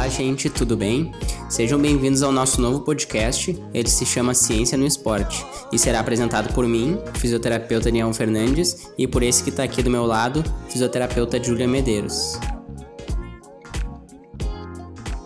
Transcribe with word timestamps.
Olá, 0.00 0.08
gente, 0.08 0.48
tudo 0.48 0.78
bem? 0.78 1.12
Sejam 1.50 1.78
bem-vindos 1.78 2.22
ao 2.22 2.32
nosso 2.32 2.58
novo 2.58 2.80
podcast. 2.80 3.54
Ele 3.74 3.86
se 3.86 4.06
chama 4.06 4.32
Ciência 4.32 4.78
no 4.78 4.86
Esporte 4.86 5.44
e 5.70 5.78
será 5.78 6.00
apresentado 6.00 6.54
por 6.54 6.66
mim, 6.66 6.96
fisioterapeuta 7.18 7.84
Daniel 7.84 8.10
Fernandes, 8.14 8.90
e 8.96 9.06
por 9.06 9.22
esse 9.22 9.44
que 9.44 9.50
está 9.50 9.62
aqui 9.62 9.82
do 9.82 9.90
meu 9.90 10.06
lado, 10.06 10.42
fisioterapeuta 10.70 11.38
Júlia 11.44 11.68
Medeiros. 11.68 12.40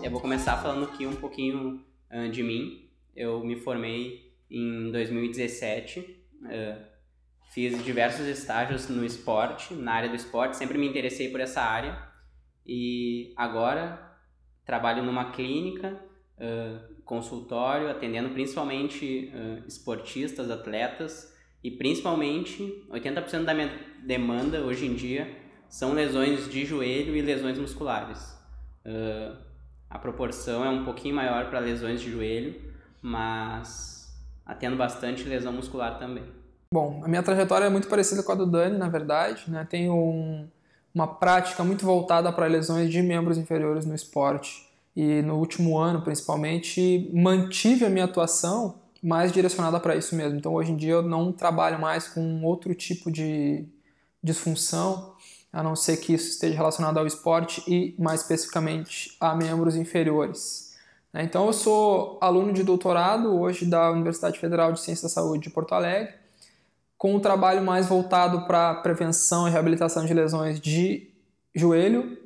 Eu 0.02 0.11
vou 0.11 0.21
começar 0.21 0.57
falando 0.57 0.87
aqui 0.87 1.06
um 1.06 1.15
pouquinho 1.15 1.80
uh, 2.11 2.29
de 2.29 2.43
mim. 2.43 2.91
Eu 3.15 3.45
me 3.45 3.55
formei 3.55 4.33
em 4.51 4.91
2017. 4.91 6.01
Uh, 6.01 6.84
fiz 7.52 7.84
diversos 7.84 8.27
estágios 8.27 8.88
no 8.88 9.05
esporte, 9.05 9.73
na 9.73 9.93
área 9.93 10.09
do 10.09 10.16
esporte, 10.16 10.56
sempre 10.56 10.77
me 10.77 10.88
interessei 10.88 11.29
por 11.29 11.38
essa 11.38 11.62
área 11.62 11.97
e 12.66 13.33
agora 13.37 14.13
trabalho 14.64 15.02
numa 15.02 15.32
clínica, 15.32 16.00
uh, 16.38 16.95
consultório, 17.04 17.91
atendendo 17.91 18.30
principalmente 18.30 19.32
uh, 19.34 19.66
esportistas, 19.66 20.50
atletas 20.50 21.34
e 21.62 21.70
principalmente 21.70 22.87
80% 22.90 23.45
da 23.45 23.54
minha 23.54 23.70
demanda 24.04 24.60
hoje 24.60 24.87
em 24.87 24.95
dia 24.95 25.42
são 25.68 25.92
lesões 25.92 26.48
de 26.48 26.64
joelho 26.64 27.16
e 27.16 27.23
lesões 27.23 27.59
musculares. 27.59 28.38
Uh, 28.84 29.37
a 29.90 29.98
proporção 29.98 30.65
é 30.65 30.68
um 30.68 30.84
pouquinho 30.84 31.15
maior 31.15 31.48
para 31.51 31.59
lesões 31.59 32.01
de 32.01 32.10
joelho, 32.10 32.60
mas 33.01 34.12
atendo 34.45 34.76
bastante 34.76 35.24
lesão 35.24 35.52
muscular 35.52 35.98
também. 35.98 36.24
Bom, 36.73 37.02
a 37.04 37.09
minha 37.09 37.23
trajetória 37.23 37.66
é 37.66 37.70
muito 37.70 37.88
parecida 37.88 38.23
com 38.23 38.32
a 38.32 38.34
do 38.34 38.46
Dani, 38.46 38.76
na 38.76 38.88
verdade. 38.88 39.48
Né? 39.48 39.65
Tenho 39.68 39.95
um, 39.95 40.48
uma 40.95 41.07
prática 41.09 41.65
muito 41.65 41.84
voltada 41.84 42.33
para 42.33 42.47
lesões 42.47 42.91
de 42.91 43.02
membros 43.02 43.37
inferiores 43.37 43.85
no 43.85 43.95
esporte. 43.95 44.68
E 44.95 45.23
no 45.23 45.38
último 45.38 45.77
ano, 45.77 46.02
principalmente, 46.02 47.10
mantive 47.13 47.85
a 47.85 47.91
minha 47.91 48.05
atuação 48.05 48.77
mais 49.02 49.33
direcionada 49.33 49.80
para 49.80 49.96
isso 49.96 50.15
mesmo. 50.15 50.38
Então, 50.38 50.55
hoje 50.55 50.71
em 50.71 50.77
dia, 50.77 50.93
eu 50.93 51.02
não 51.02 51.33
trabalho 51.33 51.80
mais 51.80 52.07
com 52.07 52.43
outro 52.45 52.73
tipo 52.74 53.10
de 53.10 53.66
disfunção, 54.23 55.15
a 55.52 55.63
não 55.63 55.74
ser 55.74 55.96
que 55.96 56.15
isso 56.15 56.30
esteja 56.30 56.57
relacionado 56.57 56.99
ao 56.99 57.07
esporte 57.07 57.63
e, 57.66 57.95
mais 58.01 58.21
especificamente, 58.21 59.16
a 59.21 59.35
membros 59.35 59.74
inferiores. 59.74 60.74
Então, 61.13 61.46
eu 61.46 61.52
sou 61.52 62.18
aluno 62.21 62.52
de 62.52 62.63
doutorado 62.63 63.37
hoje 63.38 63.65
da 63.65 63.90
Universidade 63.90 64.38
Federal 64.38 64.72
de 64.72 64.81
Ciência 64.81 65.09
da 65.09 65.12
Saúde 65.12 65.44
de 65.44 65.50
Porto 65.50 65.75
Alegre 65.75 66.24
com 67.05 67.16
um 67.16 67.21
trabalho 67.21 67.60
mais 67.60 67.87
voltado 67.87 68.47
para 68.47 68.77
prevenção 68.77 69.47
e 69.47 69.50
reabilitação 69.50 70.06
de 70.06 70.15
lesões 70.15 70.59
de 70.59 71.11
joelho, 71.55 72.16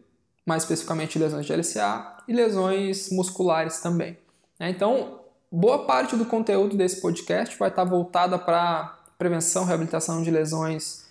mais 0.47 0.63
especificamente 0.63 1.19
lesões 1.19 1.47
de 1.47 1.53
LCA 1.53 2.19
e 2.29 2.33
lesões 2.33 3.11
musculares 3.11 3.81
também. 3.81 4.17
Né? 4.57 4.71
Então, 4.71 5.19
boa 5.51 5.85
parte 5.85 6.15
do 6.15 6.25
conteúdo 6.25 6.77
desse 6.77 7.01
podcast 7.01 7.59
vai 7.59 7.71
estar 7.71 7.83
voltada 7.83 8.39
para 8.39 8.97
prevenção 9.19 9.65
e 9.65 9.67
reabilitação 9.67 10.23
de 10.23 10.31
lesões 10.31 11.09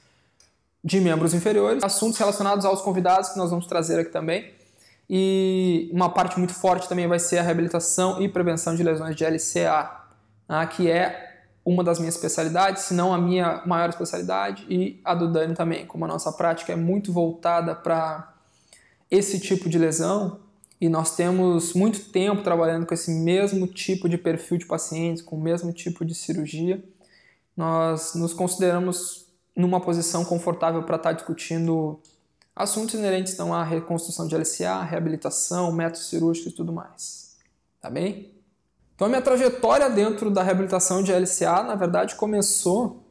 de 0.81 1.01
membros 1.01 1.33
inferiores, 1.33 1.83
assuntos 1.83 2.17
relacionados 2.17 2.63
aos 2.63 2.81
convidados 2.81 3.31
que 3.31 3.37
nós 3.37 3.49
vamos 3.49 3.67
trazer 3.67 3.99
aqui 3.99 4.11
também. 4.11 4.49
E 5.09 5.89
uma 5.91 6.09
parte 6.09 6.39
muito 6.39 6.53
forte 6.53 6.87
também 6.87 7.05
vai 7.05 7.19
ser 7.19 7.39
a 7.39 7.41
reabilitação 7.41 8.21
e 8.21 8.29
prevenção 8.29 8.75
de 8.75 8.81
lesões 8.81 9.13
de 9.13 9.25
LCA, 9.25 9.91
né? 10.47 10.65
que 10.67 10.89
é 10.89 11.26
uma 11.67 11.83
das 11.83 11.99
minhas 11.99 12.15
especialidades, 12.15 12.83
se 12.83 12.93
não 12.93 13.13
a 13.13 13.17
minha 13.17 13.61
maior 13.65 13.89
especialidade, 13.89 14.65
e 14.69 15.01
a 15.03 15.13
do 15.13 15.29
Dani 15.29 15.53
também, 15.53 15.85
como 15.85 16.05
a 16.05 16.07
nossa 16.07 16.31
prática 16.31 16.71
é 16.71 16.77
muito 16.77 17.11
voltada 17.11 17.75
para 17.75 18.33
esse 19.11 19.37
tipo 19.37 19.67
de 19.67 19.77
lesão, 19.77 20.39
e 20.79 20.87
nós 20.87 21.17
temos 21.17 21.73
muito 21.73 22.05
tempo 22.05 22.41
trabalhando 22.41 22.85
com 22.85 22.93
esse 22.93 23.11
mesmo 23.11 23.67
tipo 23.67 24.07
de 24.07 24.17
perfil 24.17 24.57
de 24.57 24.65
pacientes, 24.65 25.21
com 25.21 25.35
o 25.35 25.41
mesmo 25.41 25.73
tipo 25.73 26.05
de 26.05 26.15
cirurgia, 26.15 26.81
nós 27.55 28.15
nos 28.15 28.33
consideramos 28.33 29.25
numa 29.53 29.81
posição 29.81 30.23
confortável 30.23 30.83
para 30.83 30.95
estar 30.95 31.09
tá 31.09 31.15
discutindo 31.15 31.99
assuntos 32.55 32.95
inerentes 32.95 33.33
então, 33.33 33.53
à 33.53 33.61
reconstrução 33.61 34.25
de 34.25 34.37
LCA, 34.37 34.83
reabilitação, 34.83 35.73
métodos 35.73 36.07
cirúrgicos 36.07 36.53
e 36.53 36.55
tudo 36.55 36.71
mais. 36.71 37.35
Tá 37.81 37.89
bem? 37.89 38.36
Então 38.97 39.05
a 39.05 39.09
minha 39.09 39.21
trajetória 39.21 39.87
dentro 39.91 40.31
da 40.31 40.41
reabilitação 40.41 41.03
de 41.03 41.13
LCA, 41.13 41.61
na 41.61 41.75
verdade, 41.75 42.15
começou 42.15 43.03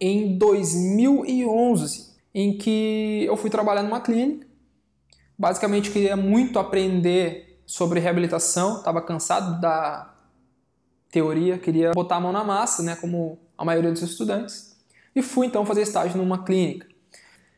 em 0.00 0.38
2011, 0.38 2.14
em 2.32 2.56
que 2.56 3.24
eu 3.26 3.36
fui 3.36 3.50
trabalhar 3.50 3.82
numa 3.82 4.00
clínica. 4.00 4.46
Basicamente 5.36 5.90
queria 5.90 6.16
muito 6.16 6.60
aprender 6.60 7.60
sobre 7.66 7.98
reabilitação, 7.98 8.78
estava 8.78 9.02
cansado 9.02 9.60
da 9.60 10.14
teoria, 11.10 11.58
queria 11.58 11.90
botar 11.90 12.14
a 12.14 12.20
mão 12.20 12.30
na 12.30 12.44
massa, 12.44 12.80
né, 12.80 12.94
como 12.94 13.36
a 13.58 13.64
maioria 13.64 13.90
dos 13.90 14.02
estudantes. 14.02 14.76
E 15.12 15.22
fui 15.22 15.48
então 15.48 15.66
fazer 15.66 15.82
estágio 15.82 16.16
numa 16.16 16.44
clínica. 16.44 16.86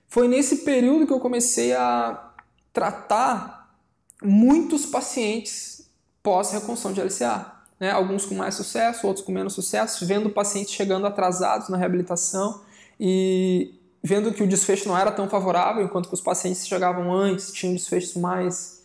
Foi 0.08 0.26
nesse 0.26 0.64
período 0.64 1.06
que 1.06 1.12
eu 1.12 1.20
comecei 1.20 1.74
a 1.74 2.32
tratar 2.72 3.76
muitos 4.22 4.86
pacientes 4.86 5.79
pós-reconstrução 6.22 6.92
de 6.92 7.00
LCA. 7.00 7.52
Né? 7.78 7.90
Alguns 7.90 8.26
com 8.26 8.34
mais 8.34 8.54
sucesso, 8.54 9.06
outros 9.06 9.24
com 9.24 9.32
menos 9.32 9.54
sucesso, 9.54 10.06
vendo 10.06 10.30
pacientes 10.30 10.72
chegando 10.72 11.06
atrasados 11.06 11.68
na 11.68 11.76
reabilitação 11.76 12.60
e 12.98 13.74
vendo 14.02 14.32
que 14.32 14.42
o 14.42 14.46
desfecho 14.46 14.88
não 14.88 14.96
era 14.96 15.10
tão 15.10 15.28
favorável, 15.28 15.84
enquanto 15.84 16.08
que 16.08 16.14
os 16.14 16.20
pacientes 16.20 16.66
chegavam 16.66 17.12
antes 17.12 17.52
tinham 17.52 17.74
desfechos 17.74 18.14
mais 18.14 18.80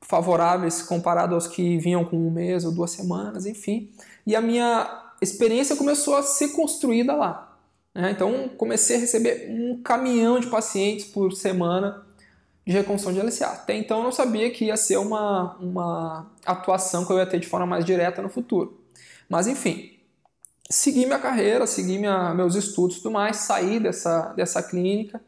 favoráveis 0.00 0.82
comparado 0.82 1.34
aos 1.34 1.46
que 1.46 1.78
vinham 1.78 2.04
com 2.04 2.16
um 2.16 2.30
mês 2.30 2.64
ou 2.64 2.72
duas 2.72 2.90
semanas, 2.90 3.46
enfim. 3.46 3.90
E 4.26 4.36
a 4.36 4.40
minha 4.40 5.12
experiência 5.20 5.76
começou 5.76 6.14
a 6.14 6.22
ser 6.22 6.48
construída 6.48 7.14
lá. 7.14 7.56
Né? 7.94 8.10
Então 8.10 8.48
comecei 8.56 8.96
a 8.96 9.00
receber 9.00 9.46
um 9.48 9.80
caminhão 9.82 10.38
de 10.38 10.48
pacientes 10.48 11.06
por 11.06 11.32
semana 11.32 12.04
de 12.66 12.72
reconstrução 12.72 13.12
de 13.12 13.20
LCA. 13.20 13.52
Até 13.52 13.76
então 13.76 13.98
eu 13.98 14.04
não 14.04 14.12
sabia 14.12 14.50
que 14.50 14.66
ia 14.66 14.76
ser 14.76 14.96
uma, 14.96 15.56
uma 15.58 16.30
atuação 16.46 17.04
que 17.04 17.12
eu 17.12 17.18
ia 17.18 17.26
ter 17.26 17.38
de 17.38 17.46
forma 17.46 17.66
mais 17.66 17.84
direta 17.84 18.22
no 18.22 18.28
futuro. 18.28 18.80
Mas 19.28 19.46
enfim, 19.46 19.98
segui 20.70 21.04
minha 21.04 21.18
carreira, 21.18 21.66
segui 21.66 21.98
minha, 21.98 22.32
meus 22.34 22.54
estudos 22.54 22.96
e 22.96 23.02
tudo 23.02 23.12
mais, 23.12 23.36
saí 23.38 23.78
dessa, 23.78 24.32
dessa 24.32 24.62
clínica 24.62 25.20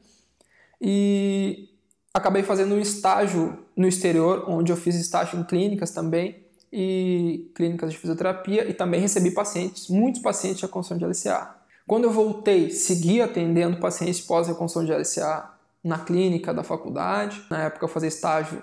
e 0.81 1.69
acabei 2.13 2.43
fazendo 2.43 2.75
um 2.75 2.81
estágio 2.81 3.59
no 3.77 3.87
exterior, 3.87 4.45
onde 4.49 4.73
eu 4.73 4.77
fiz 4.77 4.95
estágio 4.95 5.39
em 5.39 5.45
clínicas 5.45 5.91
também 5.91 6.45
e 6.73 7.51
clínicas 7.55 7.93
de 7.93 7.99
fisioterapia 7.99 8.69
e 8.69 8.73
também 8.73 9.01
recebi 9.01 9.31
pacientes, 9.31 9.89
muitos 9.89 10.23
pacientes 10.23 10.59
de 10.59 10.67
reconstrução 10.67 10.97
de 10.97 11.05
LCA. 11.05 11.55
Quando 11.87 12.05
eu 12.05 12.11
voltei, 12.11 12.71
segui 12.71 13.21
atendendo 13.21 13.79
pacientes 13.79 14.21
pós-reconstrução 14.21 14.85
de 14.85 14.93
LCA 14.93 15.56
na 15.83 15.99
clínica 15.99 16.53
da 16.53 16.63
faculdade. 16.63 17.45
Na 17.51 17.65
época 17.65 17.85
eu 17.85 17.89
fazia 17.89 18.09
estágio 18.09 18.63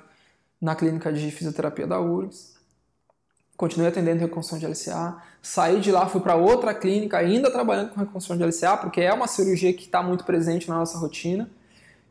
na 0.62 0.76
clínica 0.76 1.12
de 1.12 1.30
fisioterapia 1.32 1.86
da 1.86 2.00
URGS. 2.00 2.54
Continuei 3.56 3.90
atendendo 3.90 4.20
reconstrução 4.20 4.58
de 4.58 4.66
LCA. 4.66 5.22
Saí 5.42 5.80
de 5.80 5.92
lá, 5.92 6.08
fui 6.08 6.22
para 6.22 6.36
outra 6.36 6.74
clínica, 6.74 7.18
ainda 7.18 7.52
trabalhando 7.52 7.92
com 7.92 8.00
reconstrução 8.00 8.38
de 8.38 8.44
LCA, 8.44 8.78
porque 8.78 9.02
é 9.02 9.14
uma 9.14 9.28
cirurgia 9.28 9.74
que 9.74 9.84
está 9.84 10.02
muito 10.02 10.24
presente 10.24 10.68
na 10.70 10.80
nossa 10.80 10.98
rotina. 10.98 11.50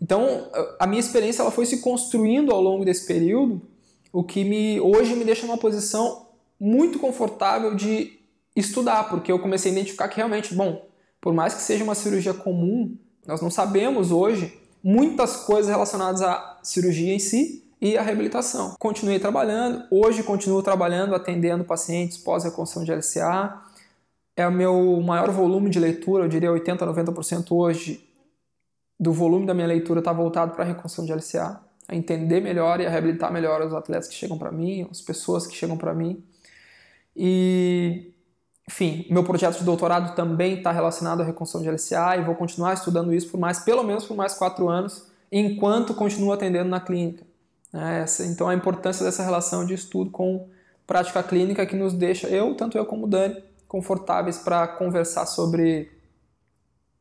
Então, 0.01 0.51
a 0.79 0.87
minha 0.87 1.01
experiência 1.01 1.43
ela 1.43 1.51
foi 1.51 1.65
se 1.65 1.81
construindo 1.81 2.53
ao 2.53 2.61
longo 2.61 2.84
desse 2.84 3.07
período, 3.07 3.63
o 4.13 4.23
que 4.23 4.45
me, 4.45 4.81
hoje 4.81 5.15
me 5.15 5.25
deixa 5.25 5.47
numa 5.47 5.57
posição 5.57 6.27
muito 6.61 6.99
confortável 6.99 7.75
de 7.75 8.21
estudar, 8.55 9.09
porque 9.09 9.33
eu 9.33 9.39
comecei 9.39 9.71
a 9.71 9.75
identificar 9.75 10.09
que 10.09 10.17
realmente, 10.17 10.55
bom, 10.55 10.87
por 11.21 11.33
mais 11.33 11.55
que 11.55 11.63
seja 11.63 11.83
uma 11.83 11.95
cirurgia 11.95 12.34
comum, 12.34 12.97
nós 13.27 13.41
não 13.41 13.51
sabemos 13.51 14.11
hoje 14.11 14.60
muitas 14.83 15.37
coisas 15.37 15.71
relacionadas 15.71 16.23
à 16.23 16.59
cirurgia 16.63 17.15
em 17.15 17.19
si 17.19 17.65
e 17.81 17.97
à 17.97 18.03
reabilitação. 18.03 18.75
Continuei 18.79 19.19
trabalhando, 19.19 19.84
hoje 19.91 20.23
continuo 20.23 20.63
trabalhando, 20.63 21.15
atendendo 21.15 21.65
pacientes 21.65 22.17
pós-reconstrução 22.19 22.84
de 22.84 22.93
LCA. 22.93 23.61
É 24.37 24.47
o 24.47 24.53
meu 24.53 25.01
maior 25.01 25.31
volume 25.31 25.69
de 25.69 25.79
leitura, 25.79 26.25
eu 26.25 26.29
diria 26.29 26.51
80% 26.51 26.83
a 26.83 26.87
90% 26.87 27.47
hoje 27.51 28.09
do 28.99 29.13
volume 29.13 29.47
da 29.47 29.53
minha 29.53 29.67
leitura 29.67 29.99
está 29.99 30.13
voltado 30.13 30.53
para 30.53 30.63
a 30.63 30.67
reconstrução 30.67 31.05
de 31.05 31.13
LCA, 31.13 31.61
a 31.89 31.97
entender 31.97 32.41
melhor 32.41 32.81
e 32.81 32.87
a 32.87 32.89
reabilitar 32.89 33.33
melhor 33.33 33.61
os 33.61 33.75
atletas 33.75 34.07
que 34.07 34.15
chegam 34.15 34.39
para 34.39 34.53
mim, 34.53 34.87
as 34.89 35.01
pessoas 35.01 35.45
que 35.45 35.57
chegam 35.57 35.77
para 35.77 35.93
mim. 35.93 36.23
E 37.17 38.11
enfim, 38.68 39.06
meu 39.10 39.24
projeto 39.24 39.59
de 39.59 39.64
doutorado 39.64 40.14
também 40.14 40.59
está 40.59 40.70
relacionado 40.70 41.20
à 41.20 41.24
reconstrução 41.24 41.62
de 41.62 41.68
LCA 41.68 42.16
e 42.16 42.24
vou 42.24 42.34
continuar 42.34 42.74
estudando 42.74 43.12
isso 43.12 43.28
por 43.28 43.38
mais, 43.38 43.59
pelo 43.59 43.82
menos 43.82 44.04
por 44.04 44.16
mais 44.16 44.34
quatro 44.34 44.68
anos, 44.68 45.10
enquanto 45.30 45.94
continuo 45.94 46.32
atendendo 46.32 46.68
na 46.68 46.80
clínica. 46.80 47.26
É 47.74 48.00
essa, 48.00 48.24
então 48.24 48.48
a 48.48 48.54
importância 48.54 49.04
dessa 49.04 49.22
relação 49.22 49.64
de 49.64 49.74
estudo 49.74 50.10
com 50.10 50.48
prática 50.86 51.22
clínica 51.22 51.64
que 51.64 51.74
nos 51.74 51.94
deixa, 51.94 52.28
eu, 52.28 52.54
tanto 52.54 52.76
eu 52.76 52.84
como 52.84 53.06
o 53.06 53.09
Dani, 53.09 53.42
confortáveis 53.66 54.38
para 54.38 54.68
conversar 54.68 55.26
sobre 55.26 55.91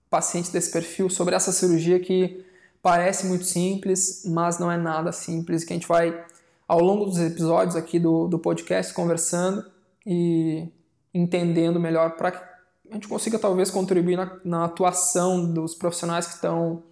pacientes 0.09 0.51
desse 0.51 0.71
perfil, 0.71 1.09
sobre 1.09 1.35
essa 1.35 1.51
cirurgia 1.51 1.99
que 1.99 2.45
parece 2.81 3.27
muito 3.27 3.45
simples, 3.45 4.23
mas 4.25 4.57
não 4.57 4.71
é 4.71 4.77
nada 4.77 5.11
simples, 5.11 5.63
que 5.63 5.73
a 5.73 5.75
gente 5.75 5.87
vai 5.87 6.25
ao 6.67 6.79
longo 6.79 7.05
dos 7.05 7.19
episódios 7.19 7.75
aqui 7.75 7.99
do, 7.99 8.27
do 8.27 8.39
podcast, 8.39 8.93
conversando 8.93 9.65
e 10.05 10.69
entendendo 11.13 11.79
melhor 11.79 12.15
para 12.15 12.31
que 12.31 12.51
a 12.89 12.93
gente 12.93 13.07
consiga 13.07 13.39
talvez 13.39 13.71
contribuir 13.71 14.17
na, 14.17 14.39
na 14.43 14.65
atuação 14.65 15.51
dos 15.51 15.73
profissionais 15.75 16.27
que 16.27 16.33
estão 16.33 16.83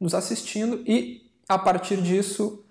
nos 0.00 0.14
assistindo 0.14 0.82
e, 0.86 1.22
a 1.48 1.58
partir 1.58 2.00
disso, 2.00 2.64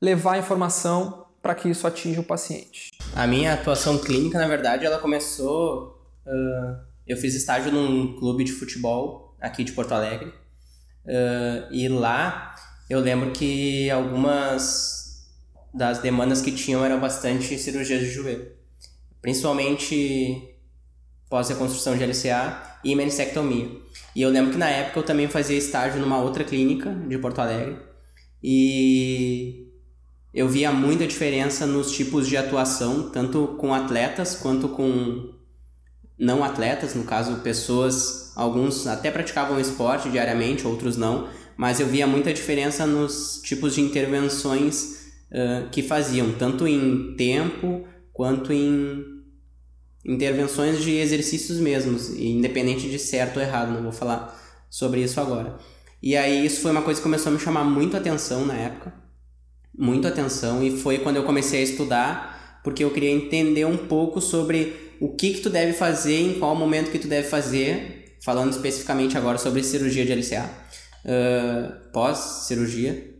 levar 0.00 0.34
a 0.34 0.38
informação 0.38 1.26
para 1.42 1.54
que 1.54 1.68
isso 1.68 1.86
atinja 1.86 2.22
o 2.22 2.24
paciente. 2.24 2.92
A 3.14 3.26
minha 3.26 3.52
atuação 3.52 3.98
clínica, 3.98 4.38
na 4.38 4.48
verdade, 4.48 4.86
ela 4.86 4.98
começou. 4.98 6.02
Uh, 6.26 6.82
eu 7.06 7.18
fiz 7.18 7.34
estágio 7.34 7.70
num 7.70 8.16
clube 8.16 8.44
de 8.44 8.52
futebol 8.52 9.36
aqui 9.38 9.62
de 9.62 9.72
Porto 9.72 9.92
Alegre. 9.92 10.28
Uh, 11.04 11.70
e 11.70 11.86
lá 11.86 12.54
eu 12.88 13.00
lembro 13.00 13.30
que 13.32 13.90
algumas 13.90 15.28
das 15.72 15.98
demandas 15.98 16.40
que 16.40 16.52
tinham 16.52 16.84
eram 16.84 16.98
bastante 16.98 17.58
cirurgias 17.58 18.00
de 18.00 18.10
joelho. 18.10 18.53
Principalmente 19.24 20.50
pós-reconstrução 21.30 21.96
de 21.96 22.04
LCA 22.04 22.78
e 22.84 22.94
menistectomia. 22.94 23.70
E 24.14 24.20
eu 24.20 24.28
lembro 24.28 24.52
que 24.52 24.58
na 24.58 24.68
época 24.68 24.98
eu 25.00 25.02
também 25.02 25.26
fazia 25.28 25.56
estágio 25.56 25.98
numa 25.98 26.20
outra 26.20 26.44
clínica 26.44 26.90
de 26.90 27.16
Porto 27.16 27.38
Alegre. 27.38 27.78
E 28.42 29.66
eu 30.34 30.46
via 30.46 30.70
muita 30.70 31.06
diferença 31.06 31.64
nos 31.64 31.92
tipos 31.92 32.28
de 32.28 32.36
atuação, 32.36 33.08
tanto 33.08 33.56
com 33.58 33.72
atletas 33.72 34.36
quanto 34.36 34.68
com 34.68 35.32
não 36.18 36.44
atletas, 36.44 36.94
no 36.94 37.04
caso, 37.04 37.40
pessoas, 37.40 38.30
alguns 38.36 38.86
até 38.86 39.10
praticavam 39.10 39.58
esporte 39.58 40.10
diariamente, 40.10 40.66
outros 40.66 40.98
não, 40.98 41.28
mas 41.56 41.80
eu 41.80 41.86
via 41.86 42.06
muita 42.06 42.30
diferença 42.30 42.86
nos 42.86 43.40
tipos 43.42 43.74
de 43.74 43.80
intervenções 43.80 45.14
uh, 45.30 45.70
que 45.70 45.82
faziam, 45.82 46.30
tanto 46.32 46.68
em 46.68 47.16
tempo 47.16 47.88
quanto 48.12 48.52
em 48.52 49.13
intervenções 50.04 50.82
de 50.82 50.96
exercícios 50.96 51.58
mesmos, 51.58 52.10
independente 52.10 52.88
de 52.90 52.98
certo 52.98 53.36
ou 53.36 53.42
errado, 53.42 53.72
não 53.72 53.82
vou 53.82 53.92
falar 53.92 54.38
sobre 54.68 55.02
isso 55.02 55.20
agora. 55.20 55.56
E 56.02 56.16
aí 56.16 56.44
isso 56.44 56.60
foi 56.60 56.70
uma 56.70 56.82
coisa 56.82 57.00
que 57.00 57.04
começou 57.04 57.30
a 57.30 57.34
me 57.34 57.40
chamar 57.40 57.64
muito 57.64 57.96
atenção 57.96 58.44
na 58.44 58.54
época, 58.54 58.92
muito 59.76 60.06
atenção, 60.06 60.62
e 60.62 60.76
foi 60.76 60.98
quando 60.98 61.16
eu 61.16 61.24
comecei 61.24 61.60
a 61.60 61.64
estudar, 61.64 62.60
porque 62.62 62.84
eu 62.84 62.90
queria 62.90 63.10
entender 63.10 63.64
um 63.64 63.76
pouco 63.76 64.20
sobre 64.20 64.96
o 65.00 65.14
que 65.14 65.34
que 65.34 65.40
tu 65.40 65.50
deve 65.50 65.72
fazer, 65.72 66.20
em 66.20 66.38
qual 66.38 66.54
momento 66.54 66.90
que 66.90 66.98
tu 66.98 67.08
deve 67.08 67.28
fazer, 67.28 68.18
falando 68.22 68.52
especificamente 68.52 69.16
agora 69.16 69.38
sobre 69.38 69.62
cirurgia 69.62 70.04
de 70.04 70.12
LCA, 70.12 70.50
uh, 71.04 71.90
pós-cirurgia, 71.92 73.12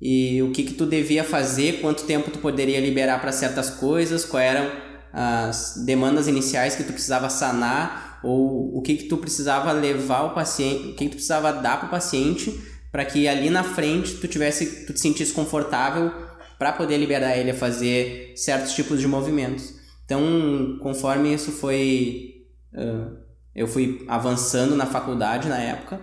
e 0.00 0.42
o 0.42 0.50
que 0.50 0.64
que 0.64 0.74
tu 0.74 0.84
devia 0.84 1.22
fazer, 1.22 1.80
quanto 1.80 2.04
tempo 2.04 2.30
tu 2.30 2.40
poderia 2.40 2.80
liberar 2.80 3.20
para 3.20 3.30
certas 3.30 3.70
coisas, 3.70 4.24
quais 4.24 4.50
eram 4.50 4.91
as 5.12 5.82
demandas 5.84 6.26
iniciais 6.26 6.74
que 6.74 6.84
tu 6.84 6.92
precisava 6.92 7.28
sanar 7.28 8.20
ou 8.22 8.76
o 8.76 8.80
que 8.80 8.96
que 8.96 9.04
tu 9.04 9.16
precisava 9.16 9.72
levar 9.72 10.22
o 10.22 10.30
paciente, 10.30 10.88
o 10.88 10.94
que 10.94 11.04
que 11.04 11.10
tu 11.10 11.16
precisava 11.16 11.52
dar 11.52 11.78
para 11.78 11.88
o 11.88 11.90
paciente 11.90 12.72
para 12.92 13.06
que 13.06 13.26
ali 13.26 13.48
na 13.48 13.64
frente 13.64 14.16
tu 14.16 14.28
tivesse, 14.28 14.84
tu 14.86 14.92
te 14.92 15.00
sentisse 15.00 15.32
confortável 15.32 16.12
para 16.58 16.72
poder 16.72 16.98
liberar 16.98 17.36
ele 17.36 17.50
a 17.50 17.54
fazer 17.54 18.34
certos 18.36 18.74
tipos 18.74 19.00
de 19.00 19.08
movimentos. 19.08 19.74
Então, 20.04 20.78
conforme 20.80 21.32
isso 21.32 21.50
foi, 21.50 22.46
uh, 22.74 23.16
eu 23.54 23.66
fui 23.66 24.04
avançando 24.06 24.76
na 24.76 24.84
faculdade 24.84 25.48
na 25.48 25.58
época, 25.58 26.00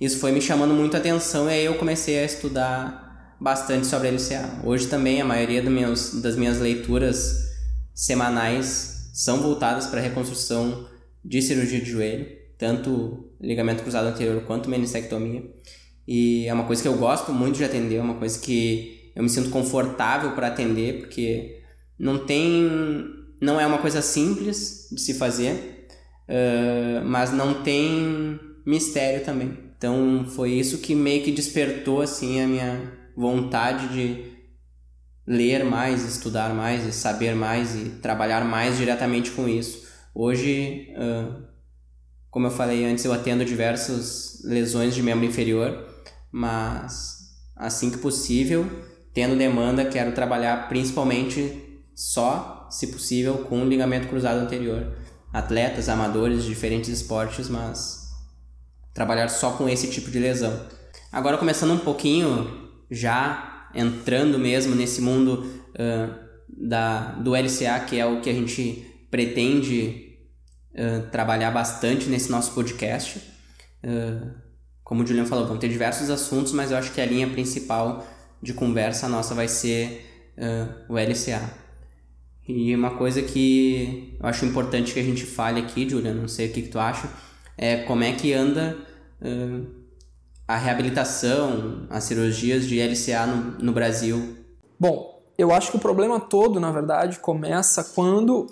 isso 0.00 0.18
foi 0.18 0.32
me 0.32 0.40
chamando 0.40 0.72
muito 0.72 0.96
atenção 0.96 1.48
e 1.50 1.52
aí 1.52 1.64
eu 1.66 1.74
comecei 1.74 2.18
a 2.18 2.24
estudar 2.24 3.36
bastante 3.38 3.86
sobre 3.86 4.08
a 4.08 4.12
LCA. 4.12 4.62
Hoje 4.64 4.86
também 4.86 5.20
a 5.20 5.24
maioria 5.24 5.62
meus, 5.62 6.22
das 6.22 6.36
minhas 6.36 6.58
leituras 6.58 7.49
semanais 8.00 9.10
são 9.12 9.42
voltadas 9.42 9.86
para 9.86 10.00
a 10.00 10.02
reconstrução 10.02 10.88
de 11.22 11.42
cirurgia 11.42 11.78
de 11.78 11.90
joelho, 11.90 12.26
tanto 12.56 13.30
ligamento 13.38 13.82
cruzado 13.82 14.08
anterior 14.08 14.42
quanto 14.46 14.70
menistectomia. 14.70 15.42
E 16.08 16.46
é 16.46 16.54
uma 16.54 16.64
coisa 16.64 16.80
que 16.80 16.88
eu 16.88 16.96
gosto 16.96 17.30
muito 17.30 17.56
de 17.56 17.64
atender, 17.64 17.96
é 17.96 18.02
uma 18.02 18.14
coisa 18.14 18.38
que 18.38 19.12
eu 19.14 19.22
me 19.22 19.28
sinto 19.28 19.50
confortável 19.50 20.32
para 20.32 20.46
atender, 20.46 21.00
porque 21.00 21.60
não 21.98 22.24
tem 22.24 23.18
não 23.38 23.60
é 23.60 23.66
uma 23.66 23.78
coisa 23.78 24.00
simples 24.00 24.88
de 24.90 25.00
se 25.00 25.14
fazer, 25.14 25.86
uh, 26.26 27.04
mas 27.04 27.32
não 27.32 27.62
tem 27.62 28.40
mistério 28.64 29.24
também. 29.26 29.58
Então 29.76 30.24
foi 30.26 30.52
isso 30.52 30.78
que 30.78 30.94
meio 30.94 31.22
que 31.22 31.30
despertou 31.30 32.00
assim 32.00 32.40
a 32.40 32.46
minha 32.46 32.92
vontade 33.14 33.88
de 33.88 34.29
ler 35.30 35.64
mais, 35.64 36.04
estudar 36.04 36.52
mais, 36.52 36.84
e 36.84 36.90
saber 36.92 37.36
mais 37.36 37.76
e 37.76 37.90
trabalhar 38.02 38.44
mais 38.44 38.76
diretamente 38.76 39.30
com 39.30 39.48
isso. 39.48 39.86
Hoje, 40.12 40.88
como 42.28 42.48
eu 42.48 42.50
falei 42.50 42.84
antes, 42.84 43.04
eu 43.04 43.12
atendo 43.12 43.44
diversas 43.44 44.42
lesões 44.44 44.92
de 44.92 45.00
membro 45.04 45.24
inferior, 45.24 45.86
mas 46.32 47.18
assim 47.54 47.90
que 47.90 47.98
possível, 47.98 48.68
tendo 49.14 49.36
demanda, 49.36 49.84
quero 49.84 50.10
trabalhar 50.10 50.68
principalmente 50.68 51.80
só 51.94 52.66
se 52.68 52.88
possível, 52.88 53.44
com 53.48 53.64
ligamento 53.64 54.08
cruzado 54.08 54.40
anterior. 54.40 54.96
Atletas, 55.32 55.88
amadores 55.88 56.42
de 56.42 56.48
diferentes 56.48 56.90
esportes, 56.90 57.48
mas 57.48 58.10
trabalhar 58.92 59.28
só 59.28 59.52
com 59.52 59.68
esse 59.68 59.88
tipo 59.88 60.10
de 60.10 60.18
lesão. 60.18 60.66
Agora, 61.12 61.38
começando 61.38 61.72
um 61.72 61.78
pouquinho, 61.78 62.68
já 62.90 63.49
entrando 63.74 64.38
mesmo 64.38 64.74
nesse 64.74 65.00
mundo 65.00 65.46
uh, 65.74 66.14
da, 66.48 67.12
do 67.12 67.34
LCA, 67.34 67.80
que 67.86 67.98
é 67.98 68.06
o 68.06 68.20
que 68.20 68.30
a 68.30 68.32
gente 68.32 68.84
pretende 69.10 70.18
uh, 70.74 71.08
trabalhar 71.10 71.50
bastante 71.50 72.08
nesse 72.08 72.30
nosso 72.30 72.52
podcast. 72.52 73.18
Uh, 73.84 74.30
como 74.82 75.02
o 75.02 75.06
Julian 75.06 75.26
falou, 75.26 75.46
vão 75.46 75.56
ter 75.56 75.68
diversos 75.68 76.10
assuntos, 76.10 76.52
mas 76.52 76.70
eu 76.70 76.76
acho 76.76 76.92
que 76.92 77.00
a 77.00 77.06
linha 77.06 77.28
principal 77.28 78.06
de 78.42 78.52
conversa 78.52 79.08
nossa 79.08 79.34
vai 79.34 79.46
ser 79.46 80.06
o 80.88 80.94
LCA. 80.94 81.52
E 82.48 82.74
uma 82.74 82.96
coisa 82.96 83.20
que 83.20 84.16
eu 84.18 84.26
acho 84.26 84.46
importante 84.46 84.94
que 84.94 84.98
a 84.98 85.02
gente 85.02 85.26
fale 85.26 85.60
aqui, 85.60 85.88
Julia, 85.88 86.14
não 86.14 86.26
sei 86.26 86.48
o 86.48 86.52
que, 86.52 86.62
que 86.62 86.68
tu 86.68 86.78
acha, 86.78 87.08
é 87.58 87.82
como 87.82 88.02
é 88.02 88.12
que 88.12 88.32
anda 88.32 88.76
a 90.50 90.56
reabilitação, 90.56 91.86
as 91.90 92.04
cirurgias 92.04 92.66
de 92.66 92.80
LCA 92.80 93.26
no, 93.26 93.58
no 93.58 93.72
Brasil. 93.72 94.36
Bom, 94.78 95.22
eu 95.36 95.52
acho 95.52 95.70
que 95.70 95.76
o 95.76 95.80
problema 95.80 96.18
todo, 96.18 96.58
na 96.58 96.70
verdade, 96.70 97.18
começa 97.18 97.84
quando 97.84 98.46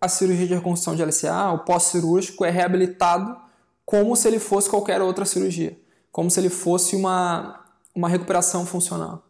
a 0.00 0.08
cirurgia 0.08 0.46
de 0.46 0.54
reconstrução 0.54 0.94
de 0.94 1.02
LCA, 1.02 1.52
o 1.52 1.58
pós-cirúrgico, 1.60 2.44
é 2.44 2.50
reabilitado 2.50 3.36
como 3.84 4.14
se 4.14 4.28
ele 4.28 4.38
fosse 4.38 4.70
qualquer 4.70 5.02
outra 5.02 5.24
cirurgia, 5.24 5.78
como 6.12 6.30
se 6.30 6.38
ele 6.38 6.50
fosse 6.50 6.94
uma, 6.94 7.64
uma 7.94 8.08
recuperação 8.08 8.64
funcional. 8.64 9.22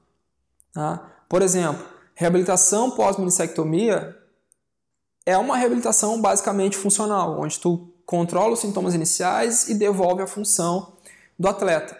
Tá? 0.72 1.00
Por 1.28 1.42
exemplo, 1.42 1.84
Reabilitação 2.20 2.90
pós-minissectomia 2.90 4.14
é 5.24 5.38
uma 5.38 5.56
reabilitação 5.56 6.20
basicamente 6.20 6.76
funcional, 6.76 7.40
onde 7.40 7.58
tu 7.58 7.94
controla 8.04 8.52
os 8.52 8.60
sintomas 8.60 8.94
iniciais 8.94 9.70
e 9.70 9.74
devolve 9.74 10.20
a 10.20 10.26
função 10.26 10.98
do 11.38 11.48
atleta. 11.48 11.99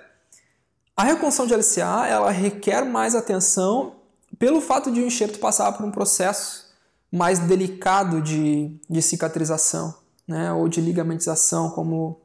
A 1.01 1.03
reconstrução 1.03 1.47
de 1.47 1.55
LCA 1.55 2.07
ela 2.09 2.31
requer 2.31 2.85
mais 2.85 3.15
atenção 3.15 3.95
pelo 4.39 4.61
fato 4.61 4.93
de 4.93 5.01
o 5.01 5.07
enxerto 5.07 5.39
passar 5.39 5.73
por 5.73 5.87
um 5.87 5.91
processo 5.91 6.75
mais 7.11 7.39
delicado 7.39 8.21
de, 8.21 8.79
de 8.87 9.01
cicatrização, 9.01 9.95
né, 10.29 10.53
ou 10.53 10.69
de 10.69 10.79
ligamentização, 10.83 11.71
como 11.71 12.21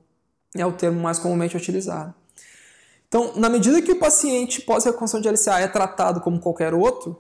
é 0.54 0.66
o 0.66 0.74
termo 0.74 1.00
mais 1.00 1.18
comumente 1.18 1.56
utilizado. 1.56 2.14
Então, 3.08 3.32
na 3.38 3.48
medida 3.48 3.82
que 3.82 3.94
o 3.94 3.98
paciente 3.98 4.60
pós-reconstrução 4.60 5.22
de 5.22 5.30
LCA 5.30 5.62
é 5.62 5.70
tratado 5.70 6.20
como 6.20 6.38
qualquer 6.38 6.74
outro, 6.74 7.18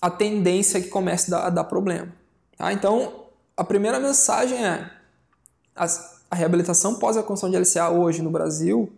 a 0.00 0.08
tendência 0.08 0.78
é 0.78 0.80
que 0.80 0.88
comece 0.88 1.34
a 1.34 1.50
dar 1.50 1.64
problema. 1.64 2.08
Tá? 2.56 2.72
Então, 2.72 3.26
a 3.54 3.62
primeira 3.62 4.00
mensagem 4.00 4.64
é 4.64 4.90
a 5.76 6.34
reabilitação 6.34 6.92
a 6.94 7.22
construção 7.22 7.50
de 7.50 7.58
LCA 7.58 7.90
hoje 7.90 8.22
no 8.22 8.30
Brasil, 8.30 8.90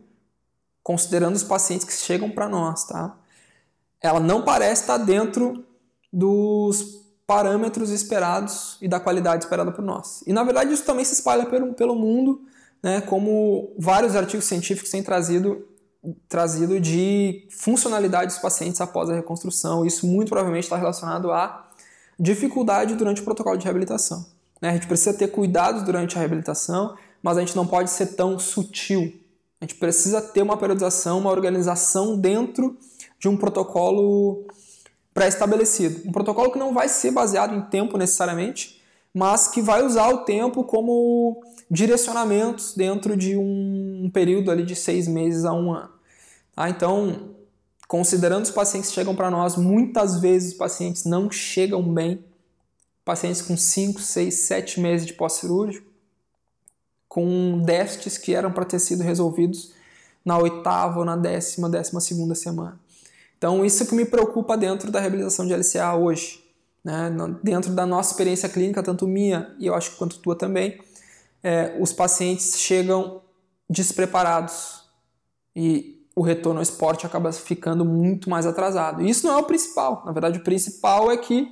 considerando 0.87 1.35
os 1.35 1.43
pacientes 1.43 1.85
que 1.85 1.93
chegam 1.93 2.31
para 2.31 2.49
nós, 2.49 2.85
tá? 2.85 3.17
ela 4.01 4.21
não 4.21 4.43
parece 4.43 4.83
estar 4.83 4.99
dentro 4.99 5.65
dos 6.13 7.05
parâmetros 7.27 7.91
esperados 7.91 8.79
e 8.81 8.87
da 8.87 9.01
qualidade 9.01 9.43
esperada 9.43 9.73
por 9.73 9.85
nós. 9.85 10.23
E 10.29 10.33
na 10.33 10.45
verdade 10.45 10.73
isso 10.73 10.85
também 10.85 11.05
se 11.05 11.15
espalha 11.15 11.45
pelo, 11.47 11.75
pelo 11.75 11.97
mundo, 11.97 12.41
né, 12.81 13.01
como 13.01 13.75
vários 13.77 14.15
artigos 14.15 14.45
científicos 14.45 14.89
têm 14.89 15.03
trazido 15.03 15.67
trazido 16.29 16.79
de 16.79 17.49
funcionalidade 17.51 18.27
dos 18.33 18.39
pacientes 18.39 18.81
após 18.81 19.11
a 19.11 19.15
reconstrução. 19.17 19.85
Isso 19.85 20.07
muito 20.07 20.29
provavelmente 20.29 20.65
está 20.65 20.77
relacionado 20.77 21.33
à 21.33 21.69
dificuldade 22.17 22.95
durante 22.95 23.23
o 23.23 23.25
protocolo 23.25 23.57
de 23.57 23.65
reabilitação. 23.65 24.25
Né? 24.63 24.69
A 24.69 24.73
gente 24.75 24.87
precisa 24.87 25.13
ter 25.13 25.33
cuidados 25.33 25.83
durante 25.83 26.15
a 26.15 26.21
reabilitação, 26.21 26.97
mas 27.21 27.37
a 27.37 27.41
gente 27.41 27.57
não 27.57 27.67
pode 27.67 27.91
ser 27.91 28.15
tão 28.15 28.39
sutil. 28.39 29.26
A 29.61 29.65
gente 29.65 29.77
precisa 29.77 30.21
ter 30.21 30.43
uma 30.43 30.57
periodização, 30.57 31.19
uma 31.19 31.31
organização 31.31 32.19
dentro 32.19 32.77
de 33.19 33.29
um 33.29 33.37
protocolo 33.37 34.47
pré-estabelecido. 35.15 36.09
Um 36.09 36.13
protocolo 36.13 36.53
que 36.53 36.59
não 36.59 36.75
vai 36.75 36.89
ser 36.89 37.11
baseado 37.11 37.55
em 37.55 37.63
tempo 37.63 37.97
necessariamente, 37.97 38.83
mas 39.15 39.49
que 39.49 39.63
vai 39.63 39.83
usar 39.83 40.09
o 40.11 40.25
tempo 40.25 40.63
como 40.63 41.43
direcionamentos 41.71 42.75
dentro 42.75 43.17
de 43.17 43.37
um 43.37 44.11
período 44.13 44.51
ali 44.51 44.63
de 44.63 44.77
seis 44.77 45.09
meses 45.09 45.47
a 45.47 45.55
um 45.55 45.73
ano. 45.73 45.91
Ah, 46.55 46.69
então, 46.69 47.35
considerando 47.89 48.45
os 48.45 48.51
pacientes 48.51 48.91
que 48.91 48.95
chegam 48.95 49.17
para 49.17 49.31
nós, 49.31 49.57
muitas 49.57 50.21
vezes 50.21 50.53
os 50.53 50.59
pacientes 50.59 51.05
não 51.05 51.31
chegam 51.31 51.83
bem, 51.83 52.23
pacientes 53.05 53.41
com 53.41 53.57
5, 53.57 54.01
6, 54.01 54.35
7 54.35 54.81
meses 54.81 55.07
de 55.07 55.15
pós-cirúrgico, 55.15 55.86
com 57.17 57.63
déficits 57.65 58.19
que 58.19 58.35
eram 58.35 58.53
para 58.53 58.67
ter 58.67 58.79
sido 58.79 59.03
resolvidos 59.03 59.73
na 60.23 60.37
oitava 60.37 60.99
ou 60.99 61.05
na 61.07 61.17
décima, 61.17 61.67
décima 61.67 61.99
segunda 61.99 62.35
semana. 62.35 62.79
Então, 63.39 63.65
isso 63.65 63.87
que 63.87 63.95
me 63.95 64.05
preocupa 64.05 64.55
dentro 64.55 64.91
da 64.91 65.01
reabilitação 65.01 65.47
de 65.47 65.55
LCA 65.55 65.95
hoje. 65.95 66.45
Né? 66.85 67.11
Dentro 67.43 67.73
da 67.73 67.87
nossa 67.87 68.11
experiência 68.11 68.51
clínica, 68.51 68.83
tanto 68.83 69.09
minha 69.09 69.51
e 69.59 69.67
eu 69.67 69.75
acho 69.75 69.97
quanto 69.97 70.19
tua 70.19 70.37
também, 70.37 70.79
é, 71.43 71.75
os 71.81 71.91
pacientes 71.91 72.59
chegam 72.59 73.23
despreparados 73.69 74.83
e 75.55 76.07
o 76.15 76.21
retorno 76.21 76.59
ao 76.59 76.63
esporte 76.63 77.07
acaba 77.07 77.33
ficando 77.33 77.83
muito 77.83 78.29
mais 78.29 78.45
atrasado. 78.45 79.03
Isso 79.03 79.27
não 79.27 79.33
é 79.33 79.39
o 79.39 79.45
principal. 79.45 80.03
Na 80.05 80.13
verdade, 80.13 80.39
o 80.39 80.45
principal 80.45 81.11
é 81.11 81.17
que, 81.17 81.49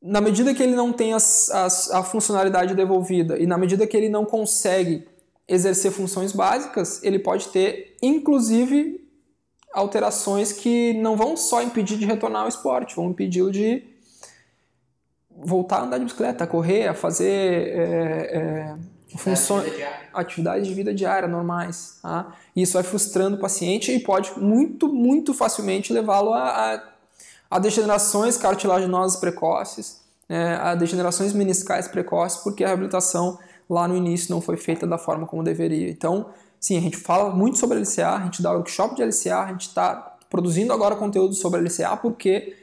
na 0.00 0.20
medida 0.20 0.54
que 0.54 0.62
ele 0.62 0.74
não 0.74 0.92
tem 0.92 1.12
as, 1.12 1.50
as, 1.50 1.90
a 1.90 2.02
funcionalidade 2.02 2.74
devolvida 2.74 3.38
e 3.38 3.46
na 3.46 3.58
medida 3.58 3.86
que 3.86 3.96
ele 3.96 4.08
não 4.08 4.24
consegue 4.24 5.06
exercer 5.46 5.90
funções 5.90 6.32
básicas, 6.32 7.02
ele 7.02 7.18
pode 7.18 7.48
ter, 7.48 7.96
inclusive, 8.02 9.00
alterações 9.72 10.52
que 10.52 10.92
não 10.94 11.16
vão 11.16 11.36
só 11.36 11.62
impedir 11.62 11.98
de 11.98 12.04
retornar 12.04 12.42
ao 12.42 12.48
esporte, 12.48 12.94
vão 12.94 13.10
impedi-lo 13.10 13.50
de 13.50 13.82
voltar 15.30 15.78
a 15.78 15.82
andar 15.84 15.98
de 15.98 16.04
bicicleta, 16.04 16.44
a 16.44 16.46
correr, 16.46 16.88
a 16.88 16.94
fazer 16.94 17.68
é, 17.68 18.36
é, 18.36 18.76
funções, 19.16 19.72
atividades 20.12 20.66
de 20.66 20.74
vida 20.74 20.92
diária 20.92 21.28
normais. 21.28 21.98
Tá? 22.02 22.34
Isso 22.54 22.74
vai 22.74 22.82
frustrando 22.82 23.36
o 23.36 23.40
paciente 23.40 23.92
e 23.92 24.00
pode 24.00 24.38
muito, 24.38 24.92
muito 24.92 25.32
facilmente 25.32 25.92
levá-lo 25.92 26.32
a, 26.34 26.74
a, 26.74 26.82
a, 27.50 27.58
degenerações 27.58 28.36
cartilaginosas 28.36 29.18
precoces, 29.18 30.00
né, 30.28 30.56
a 30.56 30.74
degenerações 30.74 31.32
meniscais 31.32 31.88
precoces, 31.88 32.38
porque 32.42 32.64
a 32.64 32.68
reabilitação 32.68 33.38
lá 33.68 33.86
no 33.86 33.96
início 33.96 34.32
não 34.32 34.40
foi 34.40 34.56
feita 34.56 34.86
da 34.86 34.98
forma 34.98 35.26
como 35.26 35.42
deveria. 35.42 35.90
Então, 35.90 36.26
sim, 36.58 36.76
a 36.76 36.80
gente 36.80 36.96
fala 36.96 37.34
muito 37.34 37.58
sobre 37.58 37.78
LCA, 37.78 38.16
a 38.16 38.24
gente 38.24 38.42
dá 38.42 38.52
workshop 38.52 38.94
de 38.94 39.02
LCA, 39.02 39.40
a 39.40 39.48
gente 39.48 39.68
está 39.68 40.16
produzindo 40.30 40.72
agora 40.72 40.96
conteúdo 40.96 41.34
sobre 41.34 41.60
LCA 41.60 41.96
porque 41.96 42.56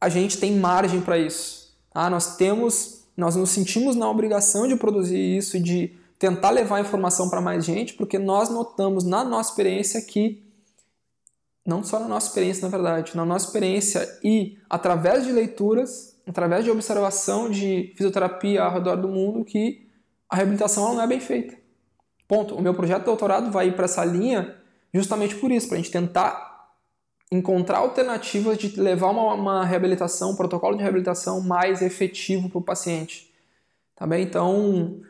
a 0.00 0.08
gente 0.08 0.38
tem 0.38 0.56
margem 0.56 1.00
para 1.00 1.18
isso. 1.18 1.74
Ah, 1.94 2.10
nós 2.10 2.36
temos, 2.36 3.04
nós 3.16 3.36
nos 3.36 3.50
sentimos 3.50 3.96
na 3.96 4.08
obrigação 4.10 4.66
de 4.66 4.76
produzir 4.76 5.18
isso, 5.18 5.60
de 5.60 5.96
tentar 6.18 6.50
levar 6.50 6.80
informação 6.80 7.28
para 7.28 7.40
mais 7.40 7.64
gente, 7.64 7.94
porque 7.94 8.18
nós 8.18 8.48
notamos 8.48 9.04
na 9.04 9.24
nossa 9.24 9.50
experiência 9.50 10.00
que 10.02 10.42
não 11.66 11.82
só 11.82 11.98
na 11.98 12.08
nossa 12.08 12.28
experiência, 12.28 12.62
na 12.62 12.68
verdade, 12.68 13.16
na 13.16 13.24
nossa 13.24 13.46
experiência 13.46 14.18
e 14.22 14.58
através 14.68 15.24
de 15.24 15.32
leituras, 15.32 16.16
através 16.26 16.64
de 16.64 16.70
observação 16.70 17.50
de 17.50 17.92
fisioterapia 17.96 18.62
ao 18.62 18.72
redor 18.72 18.96
do 18.96 19.08
mundo, 19.08 19.44
que 19.44 19.88
a 20.28 20.36
reabilitação 20.36 20.94
não 20.94 21.02
é 21.02 21.06
bem 21.06 21.20
feita. 21.20 21.56
Ponto. 22.28 22.54
O 22.54 22.62
meu 22.62 22.74
projeto 22.74 23.00
de 23.00 23.06
doutorado 23.06 23.50
vai 23.50 23.68
ir 23.68 23.76
para 23.76 23.84
essa 23.84 24.04
linha 24.04 24.56
justamente 24.92 25.34
por 25.36 25.50
isso, 25.50 25.68
para 25.68 25.76
a 25.76 25.80
gente 25.80 25.90
tentar 25.90 26.54
encontrar 27.30 27.78
alternativas 27.78 28.56
de 28.56 28.78
levar 28.80 29.10
uma, 29.10 29.34
uma 29.34 29.64
reabilitação, 29.64 30.32
um 30.32 30.36
protocolo 30.36 30.76
de 30.76 30.82
reabilitação 30.82 31.40
mais 31.40 31.82
efetivo 31.82 32.48
para 32.48 32.58
o 32.58 32.62
paciente. 32.62 33.32
Tá 33.96 34.06
bem? 34.06 34.22
Então, 34.22 35.00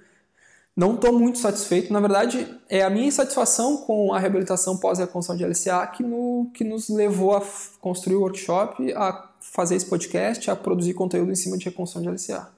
não 0.76 0.94
estou 0.94 1.12
muito 1.12 1.38
satisfeito. 1.38 1.92
Na 1.92 2.00
verdade, 2.00 2.46
é 2.68 2.82
a 2.82 2.90
minha 2.90 3.06
insatisfação 3.06 3.78
com 3.78 4.12
a 4.12 4.18
reabilitação 4.18 4.76
pós-reconstrução 4.76 5.36
de 5.36 5.44
LCA 5.44 5.86
que, 5.86 6.02
no, 6.02 6.50
que 6.52 6.64
nos 6.64 6.88
levou 6.88 7.36
a 7.36 7.42
construir 7.80 8.16
o 8.16 8.22
workshop, 8.22 8.92
a 8.94 9.30
fazer 9.40 9.76
esse 9.76 9.86
podcast, 9.86 10.50
a 10.50 10.56
produzir 10.56 10.94
conteúdo 10.94 11.30
em 11.30 11.36
cima 11.36 11.56
de 11.56 11.66
reconstrução 11.66 12.02
de 12.02 12.08
LCA. 12.08 12.48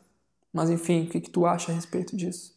Mas 0.52 0.70
enfim, 0.70 1.04
o 1.04 1.08
que, 1.10 1.20
que 1.20 1.30
tu 1.30 1.44
acha 1.44 1.70
a 1.70 1.74
respeito 1.74 2.16
disso? 2.16 2.54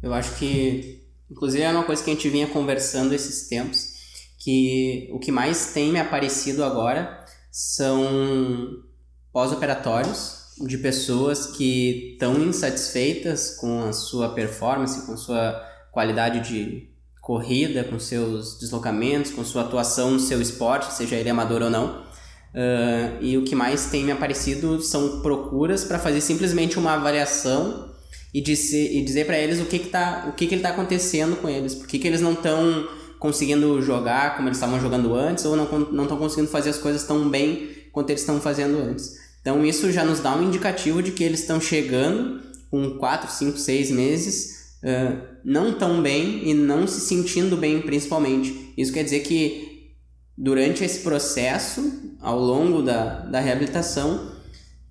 Eu 0.00 0.14
acho 0.14 0.38
que, 0.38 1.02
inclusive, 1.28 1.62
é 1.62 1.70
uma 1.70 1.84
coisa 1.84 2.02
que 2.02 2.10
a 2.10 2.14
gente 2.14 2.28
vinha 2.28 2.46
conversando 2.46 3.12
esses 3.12 3.48
tempos 3.48 3.98
que 4.38 5.10
o 5.12 5.18
que 5.18 5.32
mais 5.32 5.72
tem 5.72 5.92
me 5.92 5.98
aparecido 5.98 6.64
agora 6.64 7.24
são 7.50 8.82
pós-operatórios 9.32 10.39
de 10.66 10.78
pessoas 10.78 11.46
que 11.46 12.12
estão 12.12 12.34
insatisfeitas 12.42 13.56
com 13.56 13.84
a 13.84 13.92
sua 13.92 14.30
performance, 14.30 15.06
com 15.06 15.16
sua 15.16 15.60
qualidade 15.92 16.48
de 16.48 16.88
corrida, 17.20 17.84
com 17.84 17.98
seus 17.98 18.58
deslocamentos, 18.58 19.30
com 19.30 19.44
sua 19.44 19.62
atuação 19.62 20.10
no 20.10 20.20
seu 20.20 20.40
esporte, 20.40 20.92
seja 20.92 21.16
ele 21.16 21.30
amador 21.30 21.62
ou 21.62 21.70
não. 21.70 22.02
Uh, 22.52 23.22
e 23.22 23.38
o 23.38 23.44
que 23.44 23.54
mais 23.54 23.86
tem 23.86 24.04
me 24.04 24.10
aparecido 24.10 24.82
são 24.82 25.20
procuras 25.20 25.84
para 25.84 25.98
fazer 25.98 26.20
simplesmente 26.20 26.78
uma 26.78 26.94
avaliação 26.94 27.90
e 28.34 28.40
dizer, 28.40 28.92
e 28.92 29.04
dizer 29.04 29.26
para 29.26 29.38
eles 29.38 29.60
o 29.60 29.66
que, 29.66 29.78
que, 29.78 29.88
tá, 29.88 30.26
o 30.28 30.32
que, 30.32 30.46
que 30.46 30.56
está 30.56 30.70
acontecendo 30.70 31.36
com 31.36 31.48
eles, 31.48 31.74
por 31.74 31.86
que, 31.86 31.98
que 31.98 32.08
eles 32.08 32.20
não 32.20 32.32
estão 32.32 32.88
conseguindo 33.20 33.80
jogar 33.82 34.34
como 34.34 34.48
eles 34.48 34.56
estavam 34.56 34.80
jogando 34.80 35.14
antes 35.14 35.44
ou 35.44 35.54
não 35.54 35.66
não 35.92 36.04
estão 36.04 36.16
conseguindo 36.16 36.50
fazer 36.50 36.70
as 36.70 36.78
coisas 36.78 37.04
tão 37.04 37.28
bem 37.28 37.68
quanto 37.92 38.10
eles 38.10 38.22
estão 38.22 38.40
fazendo 38.40 38.78
antes. 38.78 39.19
Então 39.40 39.64
isso 39.64 39.90
já 39.90 40.04
nos 40.04 40.20
dá 40.20 40.34
um 40.36 40.42
indicativo 40.42 41.02
de 41.02 41.12
que 41.12 41.24
eles 41.24 41.40
estão 41.40 41.60
chegando 41.60 42.40
com 42.70 42.98
4, 42.98 43.30
5, 43.30 43.58
6 43.58 43.90
meses 43.90 44.60
uh, 44.82 45.22
não 45.44 45.72
tão 45.72 46.02
bem 46.02 46.48
e 46.48 46.54
não 46.54 46.86
se 46.86 47.00
sentindo 47.00 47.56
bem 47.56 47.80
principalmente. 47.80 48.72
Isso 48.76 48.92
quer 48.92 49.04
dizer 49.04 49.20
que 49.20 49.94
durante 50.36 50.84
esse 50.84 51.00
processo, 51.00 52.16
ao 52.20 52.38
longo 52.38 52.82
da, 52.82 53.20
da 53.20 53.40
reabilitação, 53.40 54.32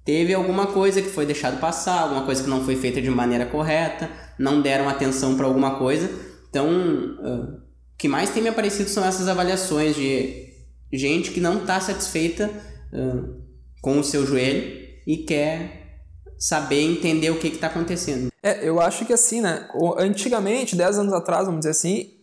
teve 0.04 0.34
alguma 0.34 0.68
coisa 0.68 1.02
que 1.02 1.10
foi 1.10 1.26
deixado 1.26 1.60
passar, 1.60 2.02
alguma 2.02 2.24
coisa 2.24 2.44
que 2.44 2.50
não 2.50 2.64
foi 2.64 2.76
feita 2.76 3.02
de 3.02 3.10
maneira 3.10 3.46
correta, 3.46 4.10
não 4.38 4.62
deram 4.62 4.88
atenção 4.88 5.36
para 5.36 5.46
alguma 5.46 5.78
coisa. 5.78 6.10
Então, 6.50 6.68
uh, 6.68 7.62
que 7.98 8.08
mais 8.08 8.30
tem 8.30 8.42
me 8.42 8.50
aparecido 8.50 8.90
são 8.90 9.06
essas 9.06 9.28
avaliações 9.28 9.96
de 9.96 10.50
gente 10.92 11.32
que 11.32 11.40
não 11.40 11.60
está 11.60 11.80
satisfeita 11.80 12.50
uh, 12.94 13.39
com 13.82 14.00
o 14.00 14.04
seu 14.04 14.26
joelho 14.26 14.88
e 15.06 15.18
quer 15.18 16.02
saber 16.38 16.82
entender 16.82 17.30
o 17.30 17.40
que 17.40 17.48
está 17.48 17.68
acontecendo. 17.68 18.32
É, 18.42 18.68
eu 18.68 18.80
acho 18.80 19.06
que 19.06 19.14
assim, 19.14 19.42
né? 19.42 19.68
Antigamente, 19.98 20.76
10 20.76 21.00
anos 21.00 21.14
atrás, 21.14 21.46
vamos 21.46 21.60
dizer 21.60 21.72
assim, 21.72 22.14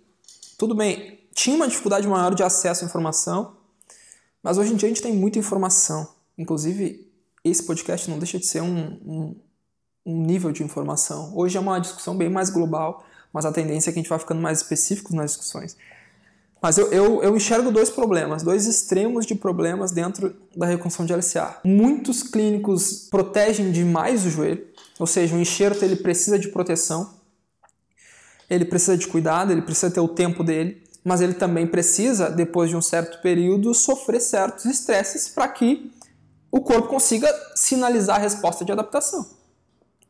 tudo 0.59 0.75
bem, 0.75 1.21
tinha 1.35 1.55
uma 1.55 1.69
dificuldade 1.69 2.07
maior 2.09 2.35
de 2.35 2.43
acesso 2.43 2.85
à 2.85 2.87
informação, 2.87 3.57
mas 4.43 4.57
hoje 4.59 4.73
em 4.73 4.77
dia 4.77 4.89
a 4.89 4.91
gente 4.91 5.03
tem 5.03 5.13
muita 5.13 5.39
informação. 5.39 6.09
Inclusive, 6.39 7.07
esse 7.45 7.63
podcast 7.63 8.09
não 8.09 8.19
deixa 8.19 8.39
de 8.39 8.47
ser 8.47 8.63
um, 8.63 8.99
um, 9.05 9.37
um 10.07 10.23
nível 10.23 10.53
de 10.53 10.63
informação. 10.63 11.33
Hoje 11.37 11.57
é 11.57 11.61
uma 11.61 11.79
discussão 11.79 12.17
bem 12.17 12.31
mais 12.31 12.49
global 12.49 13.05
mas 13.37 13.45
a 13.45 13.53
tendência 13.53 13.91
é 13.91 13.93
que 13.93 13.99
a 13.99 14.03
gente 14.03 14.09
vai 14.09 14.19
ficando 14.19 14.41
mais 14.41 14.63
específicos 14.63 15.13
nas 15.13 15.33
discussões. 15.33 15.77
Mas 16.61 16.79
eu, 16.79 16.91
eu, 16.91 17.23
eu, 17.23 17.37
enxergo 17.37 17.71
dois 17.71 17.91
problemas, 17.91 18.43
dois 18.43 18.67
extremos 18.67 19.27
de 19.27 19.35
problemas 19.35 19.93
dentro 19.93 20.35
da 20.57 20.67
reconstrução 20.67 21.05
de 21.05 21.13
LCA. 21.13 21.61
Muitos 21.65 22.23
clínicos 22.23 23.09
protegem 23.11 23.71
demais 23.71 24.25
o 24.25 24.31
joelho, 24.31 24.67
ou 24.99 25.07
seja, 25.07 25.37
o 25.37 25.39
enxerto 25.39 25.85
ele 25.85 25.97
precisa 25.97 26.39
de 26.39 26.49
proteção, 26.49 27.15
ele 28.49 28.65
precisa 28.65 28.97
de 28.97 29.07
cuidado, 29.07 29.53
ele 29.53 29.63
precisa 29.63 29.91
ter 29.91 30.01
o 30.01 30.09
tempo 30.09 30.43
dele, 30.43 30.83
mas 31.05 31.21
ele 31.21 31.35
também 31.35 31.67
precisa, 31.67 32.31
depois 32.31 32.71
de 32.71 32.77
um 32.77 32.83
certo 32.83 33.21
período, 33.21 33.75
sofrer 33.75 34.21
certos 34.21 34.65
estresses 34.65 35.29
para 35.29 35.47
que 35.49 35.93
o 36.51 36.61
corpo 36.61 36.89
consiga 36.89 37.33
sinalizar 37.55 38.17
a 38.17 38.21
resposta 38.21 38.65
de 38.65 38.73
adaptação. 38.73 39.29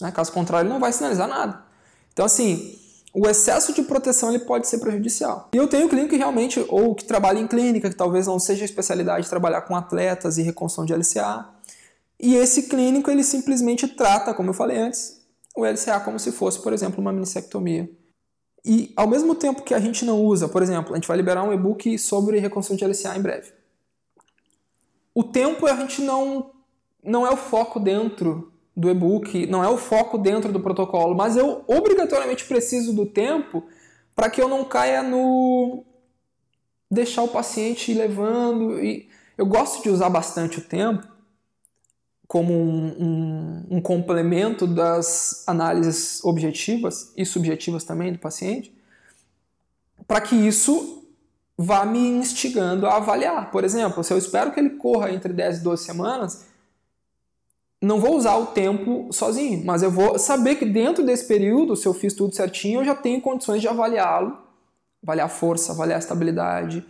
Né? 0.00 0.12
Caso 0.12 0.32
contrário, 0.32 0.66
ele 0.66 0.72
não 0.72 0.80
vai 0.80 0.92
sinalizar 0.92 1.28
nada. 1.28 1.64
Então, 2.12 2.24
assim, 2.24 2.78
o 3.18 3.26
excesso 3.26 3.72
de 3.72 3.80
proteção 3.80 4.28
ele 4.28 4.40
pode 4.40 4.68
ser 4.68 4.76
prejudicial. 4.76 5.48
E 5.54 5.56
eu 5.56 5.66
tenho 5.66 5.88
clínico 5.88 6.10
que 6.10 6.18
realmente, 6.18 6.62
ou 6.68 6.94
que 6.94 7.02
trabalha 7.02 7.38
em 7.38 7.46
clínica, 7.46 7.88
que 7.88 7.96
talvez 7.96 8.26
não 8.26 8.38
seja 8.38 8.62
a 8.62 8.66
especialidade 8.66 9.30
trabalhar 9.30 9.62
com 9.62 9.74
atletas 9.74 10.36
e 10.36 10.42
reconstrução 10.42 10.84
de 10.84 10.92
LCA. 10.92 11.48
E 12.20 12.36
esse 12.36 12.64
clínico 12.64 13.10
ele 13.10 13.24
simplesmente 13.24 13.88
trata, 13.88 14.34
como 14.34 14.50
eu 14.50 14.54
falei 14.54 14.76
antes, 14.76 15.22
o 15.56 15.64
LCA 15.64 15.98
como 16.00 16.18
se 16.18 16.30
fosse, 16.30 16.60
por 16.60 16.74
exemplo, 16.74 17.00
uma 17.00 17.10
minissectomia. 17.10 17.90
E 18.62 18.92
ao 18.94 19.08
mesmo 19.08 19.34
tempo 19.34 19.62
que 19.62 19.72
a 19.72 19.80
gente 19.80 20.04
não 20.04 20.22
usa, 20.22 20.46
por 20.46 20.62
exemplo, 20.62 20.92
a 20.92 20.96
gente 20.96 21.08
vai 21.08 21.16
liberar 21.16 21.42
um 21.42 21.54
e-book 21.54 21.98
sobre 21.98 22.38
reconstrução 22.38 22.76
de 22.76 22.84
LCA 22.84 23.16
em 23.16 23.22
breve. 23.22 23.50
O 25.14 25.24
tempo 25.24 25.66
a 25.66 25.74
gente 25.74 26.02
não 26.02 26.50
não 27.02 27.26
é 27.26 27.30
o 27.30 27.36
foco 27.36 27.80
dentro 27.80 28.52
do 28.76 28.90
e-book, 28.90 29.46
não 29.46 29.64
é 29.64 29.68
o 29.68 29.78
foco 29.78 30.18
dentro 30.18 30.52
do 30.52 30.60
protocolo, 30.60 31.14
mas 31.14 31.36
eu 31.36 31.64
obrigatoriamente 31.66 32.44
preciso 32.44 32.92
do 32.92 33.06
tempo 33.06 33.64
para 34.14 34.28
que 34.28 34.40
eu 34.40 34.48
não 34.48 34.64
caia 34.64 35.02
no 35.02 35.82
deixar 36.90 37.22
o 37.22 37.28
paciente 37.28 37.92
ir 37.92 37.94
levando. 37.94 38.78
E 38.78 39.08
eu 39.38 39.46
gosto 39.46 39.82
de 39.82 39.88
usar 39.88 40.10
bastante 40.10 40.58
o 40.58 40.62
tempo 40.62 41.06
como 42.26 42.52
um, 42.52 42.86
um, 42.98 43.76
um, 43.76 43.80
complemento 43.80 44.66
das 44.66 45.44
análises 45.46 46.22
objetivas 46.24 47.12
e 47.16 47.24
subjetivas 47.24 47.84
também 47.84 48.12
do 48.12 48.18
paciente, 48.18 48.76
para 50.08 50.20
que 50.20 50.34
isso 50.34 51.04
vá 51.56 51.86
me 51.86 52.00
instigando 52.00 52.86
a 52.86 52.96
avaliar. 52.96 53.50
Por 53.50 53.62
exemplo, 53.62 54.02
se 54.02 54.12
eu 54.12 54.18
espero 54.18 54.52
que 54.52 54.58
ele 54.58 54.70
corra 54.70 55.12
entre 55.12 55.32
10 55.32 55.58
e 55.58 55.62
12 55.62 55.84
semanas, 55.84 56.44
não 57.86 58.00
vou 58.00 58.16
usar 58.16 58.36
o 58.36 58.46
tempo 58.46 59.08
sozinho, 59.12 59.64
mas 59.64 59.82
eu 59.82 59.90
vou 59.90 60.18
saber 60.18 60.56
que 60.56 60.64
dentro 60.64 61.04
desse 61.04 61.26
período, 61.26 61.76
se 61.76 61.86
eu 61.86 61.94
fiz 61.94 62.12
tudo 62.12 62.34
certinho, 62.34 62.80
eu 62.80 62.84
já 62.84 62.94
tenho 62.94 63.20
condições 63.20 63.60
de 63.60 63.68
avaliá-lo, 63.68 64.36
avaliar 65.02 65.26
a 65.26 65.30
força, 65.30 65.72
avaliar 65.72 65.96
a 65.96 66.00
estabilidade, 66.00 66.84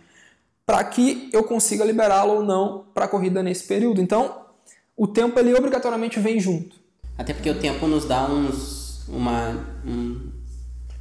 para 0.65 0.83
que 0.83 1.29
eu 1.31 1.43
consiga 1.43 1.85
liberá-lo 1.85 2.33
ou 2.33 2.43
não 2.43 2.85
para 2.93 3.05
a 3.05 3.07
corrida 3.07 3.43
nesse 3.43 3.63
período. 3.65 4.01
Então, 4.01 4.47
o 4.95 5.07
tempo 5.07 5.39
ele 5.39 5.53
obrigatoriamente 5.53 6.19
vem 6.19 6.39
junto. 6.39 6.75
Até 7.17 7.33
porque 7.33 7.49
o 7.49 7.59
tempo 7.59 7.87
nos 7.87 8.05
dá 8.05 8.25
uns, 8.27 9.07
uma, 9.07 9.51
um, 9.85 10.31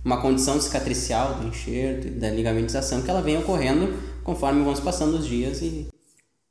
uma 0.04 0.20
condição 0.20 0.60
cicatricial 0.60 1.34
do 1.34 1.48
enxerto, 1.48 2.10
da 2.10 2.30
ligamentização, 2.30 3.02
que 3.02 3.10
ela 3.10 3.22
vem 3.22 3.38
ocorrendo 3.38 3.98
conforme 4.22 4.62
vamos 4.62 4.80
passando 4.80 5.16
os 5.16 5.26
dias 5.26 5.62
e 5.62 5.88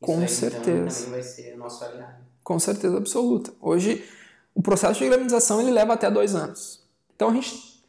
com 0.01 0.19
aí, 0.19 0.27
certeza 0.27 1.01
então, 1.01 1.11
vai 1.11 1.23
ser 1.23 1.55
nosso 1.55 1.83
aliado. 1.83 2.25
Com 2.45 2.59
certeza 2.59 2.95
absoluta. 2.95 3.51
Hoje 3.59 4.05
o 4.53 4.61
processo 4.61 4.99
de 4.99 5.03
ligamentização 5.03 5.59
ele 5.59 5.71
leva 5.71 5.93
até 5.93 6.09
dois 6.09 6.35
anos. 6.35 6.79
Então 7.13 7.29
a 7.29 7.33
gente 7.33 7.83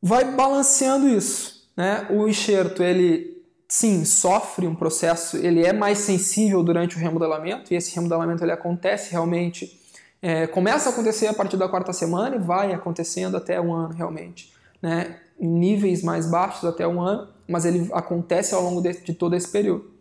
vai 0.00 0.24
balanceando 0.24 1.08
isso, 1.08 1.68
né? 1.76 2.06
O 2.10 2.28
enxerto 2.28 2.82
ele 2.82 3.42
sim, 3.66 4.04
sofre 4.04 4.66
um 4.66 4.74
processo, 4.74 5.38
ele 5.38 5.64
é 5.64 5.72
mais 5.72 5.98
sensível 5.98 6.62
durante 6.62 6.94
o 6.96 6.98
remodelamento, 6.98 7.72
e 7.72 7.76
esse 7.76 7.94
remodelamento 7.94 8.44
ele 8.44 8.52
acontece 8.52 9.12
realmente, 9.12 9.80
é, 10.20 10.46
começa 10.46 10.90
a 10.90 10.92
acontecer 10.92 11.26
a 11.26 11.32
partir 11.32 11.56
da 11.56 11.66
quarta 11.66 11.90
semana 11.90 12.36
e 12.36 12.38
vai 12.38 12.74
acontecendo 12.74 13.34
até 13.34 13.58
um 13.58 13.72
ano 13.72 13.94
realmente, 13.94 14.52
né? 14.82 15.18
níveis 15.40 16.02
mais 16.02 16.30
baixos 16.30 16.66
até 16.66 16.86
um 16.86 17.00
ano, 17.00 17.28
mas 17.48 17.64
ele 17.64 17.88
acontece 17.94 18.54
ao 18.54 18.62
longo 18.62 18.82
de, 18.82 18.92
de 18.92 19.14
todo 19.14 19.34
esse 19.34 19.48
período. 19.48 19.91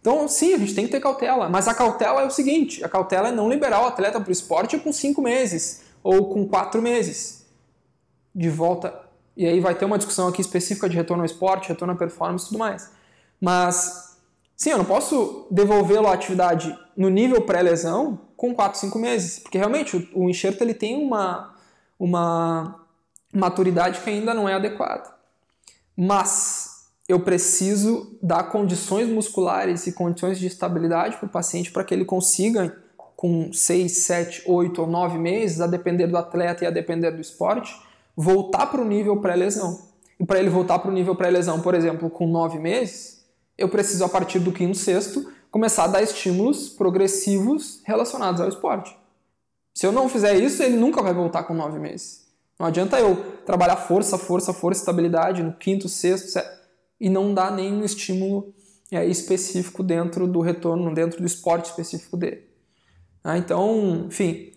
Então, 0.00 0.28
sim, 0.28 0.54
a 0.54 0.58
gente 0.58 0.74
tem 0.74 0.86
que 0.86 0.92
ter 0.92 1.00
cautela, 1.00 1.48
mas 1.48 1.66
a 1.66 1.74
cautela 1.74 2.22
é 2.22 2.26
o 2.26 2.30
seguinte: 2.30 2.84
a 2.84 2.88
cautela 2.88 3.28
é 3.28 3.32
não 3.32 3.48
liberar 3.48 3.82
o 3.82 3.86
atleta 3.86 4.20
para 4.20 4.28
o 4.28 4.32
esporte 4.32 4.78
com 4.78 4.92
cinco 4.92 5.20
meses 5.20 5.82
ou 6.02 6.28
com 6.28 6.46
quatro 6.46 6.80
meses 6.80 7.46
de 8.34 8.48
volta. 8.48 9.08
E 9.36 9.46
aí 9.46 9.60
vai 9.60 9.74
ter 9.74 9.84
uma 9.84 9.98
discussão 9.98 10.28
aqui 10.28 10.40
específica 10.40 10.88
de 10.88 10.96
retorno 10.96 11.22
ao 11.22 11.26
esporte, 11.26 11.68
retorno 11.68 11.94
à 11.94 11.96
performance 11.96 12.46
e 12.46 12.48
tudo 12.48 12.58
mais. 12.58 12.90
Mas, 13.40 14.18
sim, 14.56 14.70
eu 14.70 14.78
não 14.78 14.84
posso 14.84 15.46
devolvê-lo 15.50 16.08
à 16.08 16.12
atividade 16.12 16.76
no 16.96 17.08
nível 17.08 17.42
pré-lesão 17.42 18.20
com 18.36 18.54
4, 18.54 18.80
5 18.80 18.98
meses, 18.98 19.38
porque 19.38 19.58
realmente 19.58 19.96
o, 19.96 20.24
o 20.24 20.30
enxerto 20.30 20.62
ele 20.62 20.74
tem 20.74 20.96
uma, 20.96 21.54
uma 21.98 22.84
maturidade 23.32 24.00
que 24.00 24.10
ainda 24.10 24.34
não 24.34 24.48
é 24.48 24.54
adequada. 24.54 25.12
Mas 25.96 26.67
eu 27.08 27.18
preciso 27.18 28.18
dar 28.22 28.44
condições 28.44 29.08
musculares 29.08 29.86
e 29.86 29.92
condições 29.92 30.38
de 30.38 30.46
estabilidade 30.46 31.16
para 31.16 31.26
o 31.26 31.30
paciente 31.30 31.72
para 31.72 31.82
que 31.82 31.94
ele 31.94 32.04
consiga, 32.04 32.76
com 33.16 33.50
6, 33.50 33.98
7, 33.98 34.42
8 34.46 34.82
ou 34.82 34.86
9 34.86 35.16
meses, 35.18 35.60
a 35.62 35.66
depender 35.66 36.06
do 36.06 36.18
atleta 36.18 36.64
e 36.64 36.66
a 36.66 36.70
depender 36.70 37.10
do 37.10 37.20
esporte, 37.20 37.74
voltar 38.14 38.66
para 38.66 38.82
o 38.82 38.84
nível 38.84 39.16
pré-lesão. 39.22 39.88
E 40.20 40.26
para 40.26 40.38
ele 40.38 40.50
voltar 40.50 40.80
para 40.80 40.90
o 40.90 40.94
nível 40.94 41.16
pré-lesão, 41.16 41.62
por 41.62 41.74
exemplo, 41.74 42.10
com 42.10 42.26
9 42.26 42.58
meses, 42.58 43.24
eu 43.56 43.70
preciso, 43.70 44.04
a 44.04 44.08
partir 44.08 44.38
do 44.38 44.52
quinto, 44.52 44.76
sexto, 44.76 45.32
começar 45.50 45.84
a 45.84 45.88
dar 45.88 46.02
estímulos 46.02 46.68
progressivos 46.68 47.80
relacionados 47.84 48.40
ao 48.40 48.48
esporte. 48.48 48.94
Se 49.74 49.86
eu 49.86 49.92
não 49.92 50.08
fizer 50.08 50.36
isso, 50.36 50.62
ele 50.62 50.76
nunca 50.76 51.02
vai 51.02 51.14
voltar 51.14 51.44
com 51.44 51.54
nove 51.54 51.78
meses. 51.78 52.26
Não 52.58 52.66
adianta 52.66 52.98
eu 52.98 53.16
trabalhar 53.46 53.76
força, 53.76 54.18
força, 54.18 54.52
força, 54.52 54.80
estabilidade 54.80 55.42
no 55.42 55.52
quinto, 55.52 55.88
sexto, 55.88 56.28
sexto 56.28 56.57
e 57.00 57.08
não 57.08 57.32
dar 57.32 57.52
nenhum 57.52 57.84
estímulo 57.84 58.52
é, 58.90 59.04
específico 59.06 59.82
dentro 59.82 60.26
do 60.26 60.40
retorno, 60.40 60.92
dentro 60.94 61.20
do 61.20 61.26
esporte 61.26 61.66
específico 61.66 62.16
dele. 62.16 62.48
Ah, 63.22 63.36
então, 63.36 64.06
enfim, 64.06 64.52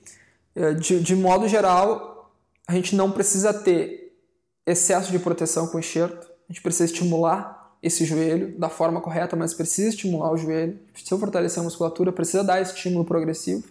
é, 0.56 0.74
de, 0.74 1.02
de 1.02 1.16
modo 1.16 1.48
geral, 1.48 2.34
a 2.68 2.74
gente 2.74 2.96
não 2.96 3.12
precisa 3.12 3.54
ter 3.54 4.18
excesso 4.66 5.12
de 5.12 5.20
proteção 5.20 5.68
com 5.68 5.80
enxerto, 5.80 6.28
a 6.50 6.54
gente 6.54 6.62
precisa 6.62 6.86
estimular 6.86 7.76
esse 7.82 8.06
joelho 8.06 8.58
da 8.60 8.70
forma 8.70 9.02
correta, 9.02 9.36
mas 9.36 9.54
precisa 9.54 9.90
estimular 9.90 10.32
o 10.32 10.38
joelho, 10.38 10.80
precisa 10.94 11.18
fortalecer 11.18 11.60
a 11.60 11.64
musculatura, 11.64 12.12
precisa 12.12 12.44
dar 12.44 12.62
estímulo 12.62 13.04
progressivo. 13.04 13.68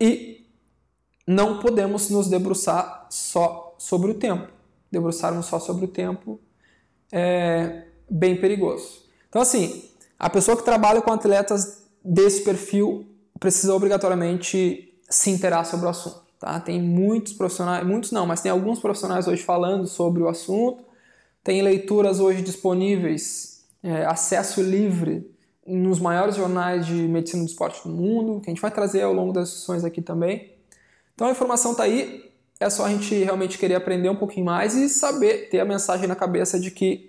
E 0.00 0.46
não 1.26 1.58
podemos 1.58 2.10
nos 2.10 2.28
debruçar 2.28 3.06
só 3.10 3.74
sobre 3.78 4.10
o 4.12 4.14
tempo. 4.14 4.52
Debruçarmos 4.90 5.46
só 5.46 5.58
sobre 5.58 5.86
o 5.86 5.88
tempo 5.88 6.38
é 7.14 7.84
bem 8.10 8.36
perigoso. 8.36 9.04
Então, 9.28 9.40
assim, 9.40 9.84
a 10.18 10.28
pessoa 10.28 10.56
que 10.56 10.64
trabalha 10.64 11.00
com 11.00 11.12
atletas 11.12 11.84
desse 12.04 12.42
perfil 12.42 13.06
precisa 13.38 13.74
obrigatoriamente 13.74 14.92
se 15.08 15.30
interar 15.30 15.64
sobre 15.64 15.86
o 15.86 15.88
assunto. 15.88 16.22
Tá? 16.38 16.58
Tem 16.60 16.80
muitos 16.80 17.32
profissionais, 17.32 17.86
muitos 17.86 18.10
não, 18.10 18.26
mas 18.26 18.40
tem 18.40 18.50
alguns 18.50 18.80
profissionais 18.80 19.28
hoje 19.28 19.42
falando 19.42 19.86
sobre 19.86 20.22
o 20.22 20.28
assunto 20.28 20.84
tem 21.44 21.60
leituras 21.60 22.20
hoje 22.20 22.40
disponíveis, 22.40 23.66
é, 23.82 24.06
acesso 24.06 24.62
livre 24.62 25.30
nos 25.66 26.00
maiores 26.00 26.36
jornais 26.36 26.86
de 26.86 26.94
medicina 26.94 27.44
do 27.44 27.48
esporte 27.48 27.86
do 27.86 27.90
mundo, 27.94 28.40
que 28.40 28.48
a 28.48 28.52
gente 28.52 28.62
vai 28.62 28.70
trazer 28.70 29.02
ao 29.02 29.12
longo 29.12 29.32
das 29.32 29.50
sessões 29.50 29.84
aqui 29.84 30.00
também. 30.00 30.54
Então 31.14 31.28
a 31.28 31.30
informação 31.30 31.72
está 31.72 31.84
aí, 31.84 32.32
é 32.60 32.70
só 32.70 32.84
a 32.84 32.88
gente 32.88 33.14
realmente 33.14 33.58
querer 33.58 33.74
aprender 33.74 34.08
um 34.08 34.16
pouquinho 34.16 34.46
mais 34.46 34.74
e 34.74 34.88
saber, 34.88 35.48
ter 35.50 35.60
a 35.60 35.64
mensagem 35.64 36.06
na 36.06 36.14
cabeça 36.14 36.58
de 36.58 36.70
que 36.70 37.06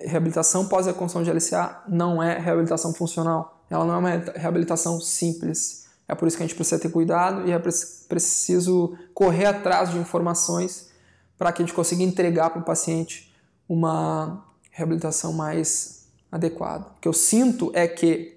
reabilitação 0.00 0.68
pós-reconstrução 0.68 1.22
de 1.22 1.30
LCA 1.30 1.82
não 1.88 2.22
é 2.22 2.38
reabilitação 2.38 2.92
funcional, 2.92 3.64
ela 3.70 3.84
não 3.84 3.94
é 3.94 3.98
uma 3.98 4.10
reabilitação 4.34 5.00
simples. 5.00 5.86
É 6.08 6.14
por 6.14 6.28
isso 6.28 6.36
que 6.36 6.42
a 6.42 6.46
gente 6.46 6.54
precisa 6.54 6.80
ter 6.80 6.90
cuidado 6.90 7.48
e 7.48 7.52
é 7.52 7.58
preciso 7.58 8.96
correr 9.12 9.46
atrás 9.46 9.90
de 9.90 9.98
informações 9.98 10.90
para 11.36 11.52
que 11.52 11.62
a 11.62 11.66
gente 11.66 11.74
consiga 11.74 12.02
entregar 12.02 12.50
para 12.50 12.60
o 12.60 12.64
paciente 12.64 13.34
uma 13.68 14.44
reabilitação 14.70 15.32
mais 15.32 16.06
adequada. 16.30 16.86
O 16.96 17.00
que 17.00 17.08
eu 17.08 17.12
sinto 17.12 17.72
é 17.74 17.88
que 17.88 18.36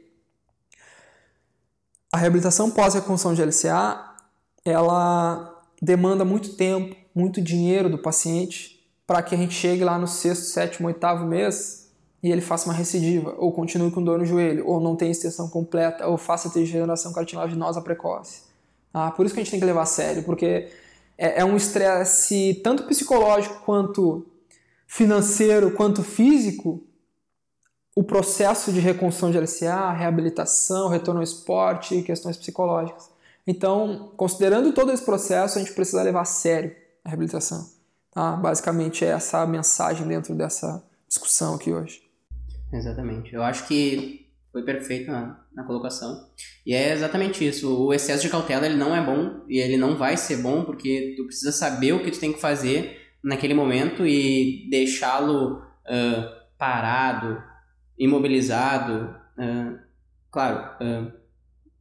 a 2.12 2.18
reabilitação 2.18 2.72
pós-reconstrução 2.72 3.36
de 3.36 3.44
LCA 3.44 4.16
ela 4.66 5.59
demanda 5.82 6.26
muito 6.26 6.56
tempo, 6.56 6.96
muito 7.14 7.42
dinheiro 7.42 7.90
do 7.90 7.98
paciente 7.98 8.80
para 9.06 9.24
que 9.24 9.34
a 9.34 9.38
gente 9.38 9.54
chegue 9.54 9.84
lá 9.84 9.98
no 9.98 10.08
sexto, 10.08 10.44
sétimo, 10.44 10.88
oitavo 10.88 11.26
mês 11.26 11.90
e 12.22 12.32
ele 12.32 12.42
faça 12.42 12.66
uma 12.66 12.74
recidiva, 12.74 13.34
ou 13.38 13.52
continue 13.52 13.92
com 13.92 14.04
dor 14.04 14.20
no 14.20 14.26
joelho, 14.26 14.68
ou 14.68 14.80
não 14.80 14.96
tenha 14.96 15.12
extensão 15.12 15.50
completa, 15.50 16.06
ou 16.06 16.18
faça 16.18 16.50
degeneração 16.50 17.14
cartilaginosa 17.14 17.82
precoce. 17.82 18.44
Ah, 18.94 19.10
por 19.12 19.26
isso 19.26 19.34
que 19.34 19.40
a 19.40 19.44
gente 19.44 19.52
tem 19.52 19.60
que 19.60 19.66
levar 19.66 19.84
a 19.84 19.86
sério, 19.86 20.24
porque 20.24 20.70
é, 21.18 21.42
é 21.42 21.46
um 21.46 21.56
estresse 21.56 22.60
tanto 22.64 22.84
psicológico 22.84 23.62
quanto 23.66 24.28
financeiro, 24.86 25.72
quanto 25.72 26.04
físico. 26.04 26.84
O 27.96 28.04
processo 28.04 28.72
de 28.72 28.80
reconstrução 28.80 29.32
de 29.32 29.38
LCA, 29.38 29.92
reabilitação, 29.92 30.88
retorno 30.88 31.20
ao 31.20 31.24
esporte 31.24 31.96
e 31.96 32.04
questões 32.04 32.38
psicológicas. 32.38 33.10
Então, 33.50 34.14
considerando 34.16 34.72
todo 34.74 34.92
esse 34.92 35.04
processo, 35.04 35.58
a 35.58 35.62
gente 35.64 35.74
precisa 35.74 36.04
levar 36.04 36.22
a 36.22 36.26
sério 36.26 36.72
a 37.04 37.10
reabilitação. 37.10 37.68
Tá? 38.12 38.34
Basicamente, 38.34 39.04
é 39.04 39.08
essa 39.08 39.44
mensagem 39.48 40.08
dentro 40.08 40.36
dessa 40.36 40.88
discussão 41.08 41.56
aqui 41.56 41.72
hoje. 41.74 42.00
Exatamente. 42.72 43.34
Eu 43.34 43.42
acho 43.42 43.68
que 43.68 44.28
foi 44.52 44.62
perfeito 44.64 45.10
na, 45.10 45.44
na 45.52 45.64
colocação. 45.64 46.30
E 46.64 46.76
é 46.76 46.94
exatamente 46.94 47.44
isso. 47.44 47.76
O 47.76 47.92
excesso 47.92 48.22
de 48.22 48.30
cautela 48.30 48.68
ele 48.68 48.78
não 48.78 48.96
é 48.96 49.04
bom 49.04 49.44
e 49.48 49.58
ele 49.58 49.78
não 49.78 49.98
vai 49.98 50.16
ser 50.16 50.38
bom 50.44 50.64
porque 50.64 51.16
tu 51.18 51.26
precisa 51.26 51.52
saber 51.52 51.94
o 51.94 52.04
que 52.04 52.12
tu 52.12 52.20
tem 52.20 52.32
que 52.32 52.40
fazer 52.40 53.02
naquele 53.24 53.56
momento 53.56 54.06
e 54.06 54.70
deixá-lo 54.70 55.56
uh, 55.56 56.30
parado, 56.56 57.42
imobilizado. 57.98 59.10
Uh, 59.36 59.80
claro, 60.30 60.70
uh, 60.86 61.19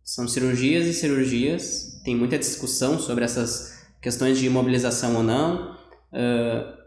são 0.08 0.26
cirurgias 0.26 0.86
e 0.86 0.94
cirurgias. 0.94 2.00
Tem 2.02 2.16
muita 2.16 2.38
discussão 2.38 2.98
sobre 2.98 3.24
essas 3.24 3.86
questões 4.00 4.38
de 4.38 4.46
imobilização 4.46 5.16
ou 5.16 5.22
não. 5.22 5.76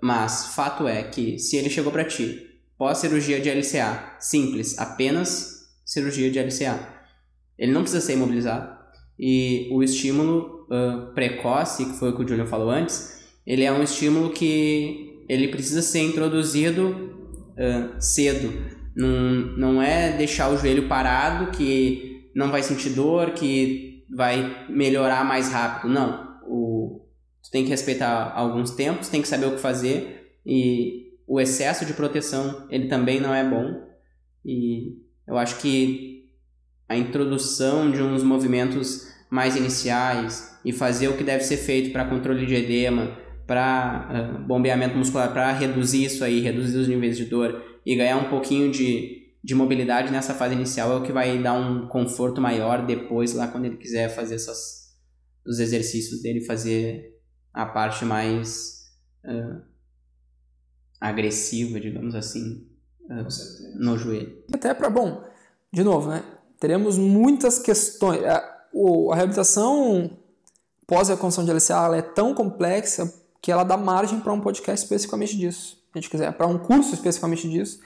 mas 0.01 0.55
fato 0.55 0.87
é 0.87 1.03
que 1.03 1.37
se 1.37 1.55
ele 1.55 1.69
chegou 1.69 1.91
para 1.91 2.03
ti 2.03 2.47
pós 2.79 2.97
cirurgia 2.97 3.39
de 3.39 3.47
LCA 3.47 4.15
simples, 4.19 4.75
apenas 4.79 5.67
cirurgia 5.85 6.31
de 6.31 6.39
LCA. 6.39 6.79
Ele 7.59 7.71
não 7.71 7.81
precisa 7.81 8.03
ser 8.03 8.13
imobilizado. 8.13 8.75
E 9.19 9.69
o 9.71 9.83
estímulo 9.83 10.65
uh, 10.71 11.13
precoce, 11.13 11.85
que 11.85 11.99
foi 11.99 12.09
o 12.09 12.15
que 12.15 12.23
o 12.23 12.27
Julian 12.27 12.47
falou 12.47 12.71
antes, 12.71 13.23
ele 13.45 13.63
é 13.63 13.71
um 13.71 13.83
estímulo 13.83 14.31
que 14.31 15.23
ele 15.29 15.49
precisa 15.49 15.83
ser 15.83 15.99
introduzido 15.99 16.89
uh, 17.51 18.01
cedo. 18.01 18.51
Não, 18.95 19.09
não 19.57 19.81
é 19.81 20.17
deixar 20.17 20.49
o 20.49 20.57
joelho 20.57 20.87
parado, 20.87 21.51
que 21.51 22.10
não 22.35 22.51
vai 22.51 22.63
sentir 22.63 22.91
dor, 22.91 23.31
que 23.31 24.05
vai 24.09 24.67
melhorar 24.69 25.23
mais 25.23 25.51
rápido. 25.51 25.91
Não. 25.91 26.39
O, 26.47 27.05
tu 27.43 27.51
tem 27.51 27.63
que 27.63 27.69
respeitar 27.69 28.33
alguns 28.35 28.71
tempos, 28.71 29.09
tem 29.09 29.21
que 29.21 29.27
saber 29.27 29.45
o 29.45 29.55
que 29.55 29.61
fazer 29.61 30.35
e 30.45 31.11
o 31.27 31.39
excesso 31.39 31.85
de 31.85 31.93
proteção 31.93 32.67
ele 32.69 32.87
também 32.87 33.19
não 33.19 33.33
é 33.33 33.47
bom. 33.47 33.87
E 34.45 34.97
eu 35.27 35.37
acho 35.37 35.59
que 35.59 36.29
a 36.89 36.97
introdução 36.97 37.89
de 37.89 38.01
uns 38.01 38.23
movimentos 38.23 39.07
mais 39.29 39.55
iniciais 39.55 40.59
e 40.65 40.73
fazer 40.73 41.07
o 41.07 41.15
que 41.15 41.23
deve 41.23 41.43
ser 41.43 41.57
feito 41.57 41.91
para 41.91 42.05
controle 42.05 42.45
de 42.45 42.53
edema, 42.53 43.17
para 43.47 44.35
uh, 44.37 44.45
bombeamento 44.45 44.97
muscular, 44.97 45.31
para 45.31 45.51
reduzir 45.53 46.05
isso 46.05 46.23
aí, 46.23 46.41
reduzir 46.41 46.77
os 46.77 46.87
níveis 46.87 47.17
de 47.17 47.25
dor 47.25 47.63
e 47.85 47.95
ganhar 47.95 48.17
um 48.17 48.29
pouquinho 48.29 48.69
de, 48.69 49.20
de 49.43 49.55
mobilidade 49.55 50.11
nessa 50.11 50.33
fase 50.33 50.53
inicial 50.53 50.91
é 50.91 50.95
o 50.95 51.03
que 51.03 51.11
vai 51.11 51.41
dar 51.41 51.53
um 51.53 51.87
conforto 51.87 52.39
maior 52.39 52.85
depois, 52.85 53.33
lá 53.33 53.47
quando 53.47 53.65
ele 53.65 53.77
quiser 53.77 54.09
fazer 54.09 54.35
essas, 54.35 54.95
os 55.45 55.59
exercícios 55.59 56.21
dele, 56.21 56.45
fazer 56.45 57.19
a 57.53 57.65
parte 57.65 58.05
mais 58.05 58.85
uh, 59.25 59.61
agressiva, 60.99 61.79
digamos 61.79 62.13
assim, 62.13 62.67
uh, 63.09 63.79
no 63.79 63.97
joelho. 63.97 64.43
Até 64.53 64.73
para, 64.73 64.89
bom, 64.89 65.23
de 65.73 65.83
novo, 65.83 66.09
né? 66.09 66.23
Teremos 66.59 66.97
muitas 66.97 67.57
questões. 67.57 68.23
A, 68.23 68.37
a 68.37 69.15
reabilitação 69.15 70.17
pós-reconstrução 70.85 71.45
de 71.45 71.51
LCA 71.51 71.85
ela 71.85 71.97
é 71.97 72.01
tão 72.01 72.35
complexa 72.35 73.11
que 73.41 73.51
ela 73.51 73.63
dá 73.63 73.75
margem 73.75 74.19
para 74.19 74.33
um 74.33 74.39
podcast 74.39 74.83
especificamente 74.83 75.35
disso, 75.37 75.77
se 75.77 75.89
a 75.95 75.99
gente 75.99 76.09
quiser, 76.09 76.31
para 76.33 76.45
um 76.45 76.59
curso 76.59 76.93
especificamente 76.93 77.49
disso, 77.49 77.79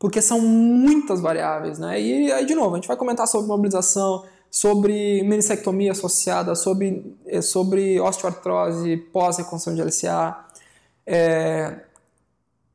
porque 0.00 0.22
são 0.22 0.40
muitas 0.40 1.20
variáveis, 1.20 1.78
né? 1.78 2.00
E 2.00 2.32
aí, 2.32 2.46
de 2.46 2.54
novo, 2.54 2.74
a 2.74 2.78
gente 2.78 2.88
vai 2.88 2.96
comentar 2.96 3.28
sobre 3.28 3.46
mobilização, 3.46 4.24
sobre 4.50 5.22
menissectomia 5.24 5.92
associada, 5.92 6.54
sobre, 6.54 7.14
eh, 7.26 7.42
sobre 7.42 8.00
osteoartrose 8.00 8.96
pós-reconstrução 9.12 9.74
de 9.74 9.82
LCA, 9.82 10.46
é, 11.06 11.80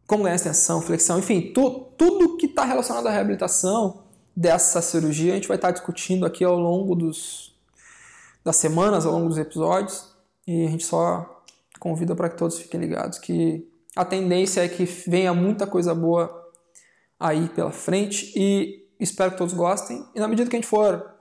como 0.06 0.24
ganhar 0.24 0.36
extensão, 0.36 0.80
flexão, 0.82 1.18
enfim, 1.18 1.52
tu, 1.52 1.88
tudo 1.98 2.38
que 2.38 2.46
está 2.46 2.64
relacionado 2.64 3.08
à 3.08 3.12
reabilitação 3.12 4.04
dessa 4.36 4.80
cirurgia 4.80 5.32
a 5.32 5.36
gente 5.36 5.48
vai 5.48 5.58
estar 5.58 5.70
tá 5.70 5.72
discutindo 5.72 6.28
aqui 6.28 6.44
ao 6.44 6.60
longo 6.60 6.94
dos, 6.94 7.56
das 8.44 8.58
semanas, 8.58 9.04
ao 9.04 9.14
longo 9.14 9.30
dos 9.30 9.40
episódios, 9.40 10.14
e 10.46 10.68
a 10.68 10.70
gente 10.70 10.86
só 10.86 11.42
convida 11.80 12.16
para 12.16 12.30
que 12.30 12.38
todos 12.38 12.60
fiquem 12.60 12.80
ligados 12.80 13.18
que 13.18 13.68
a 13.96 14.06
tendência 14.06 14.64
é 14.64 14.68
que 14.68 14.86
venha 15.08 15.34
muita 15.34 15.66
coisa 15.66 15.96
boa 15.96 16.45
aí 17.20 17.50
pela 17.50 17.72
frente 17.72 18.32
e 18.36 18.86
espero 19.00 19.32
que 19.32 19.38
todos 19.38 19.54
gostem. 19.54 20.04
E 20.16 20.20
na 20.20 20.28
medida 20.28 20.50
que 20.50 20.56
a 20.56 20.60
gente 20.60 20.70
for 20.70 21.16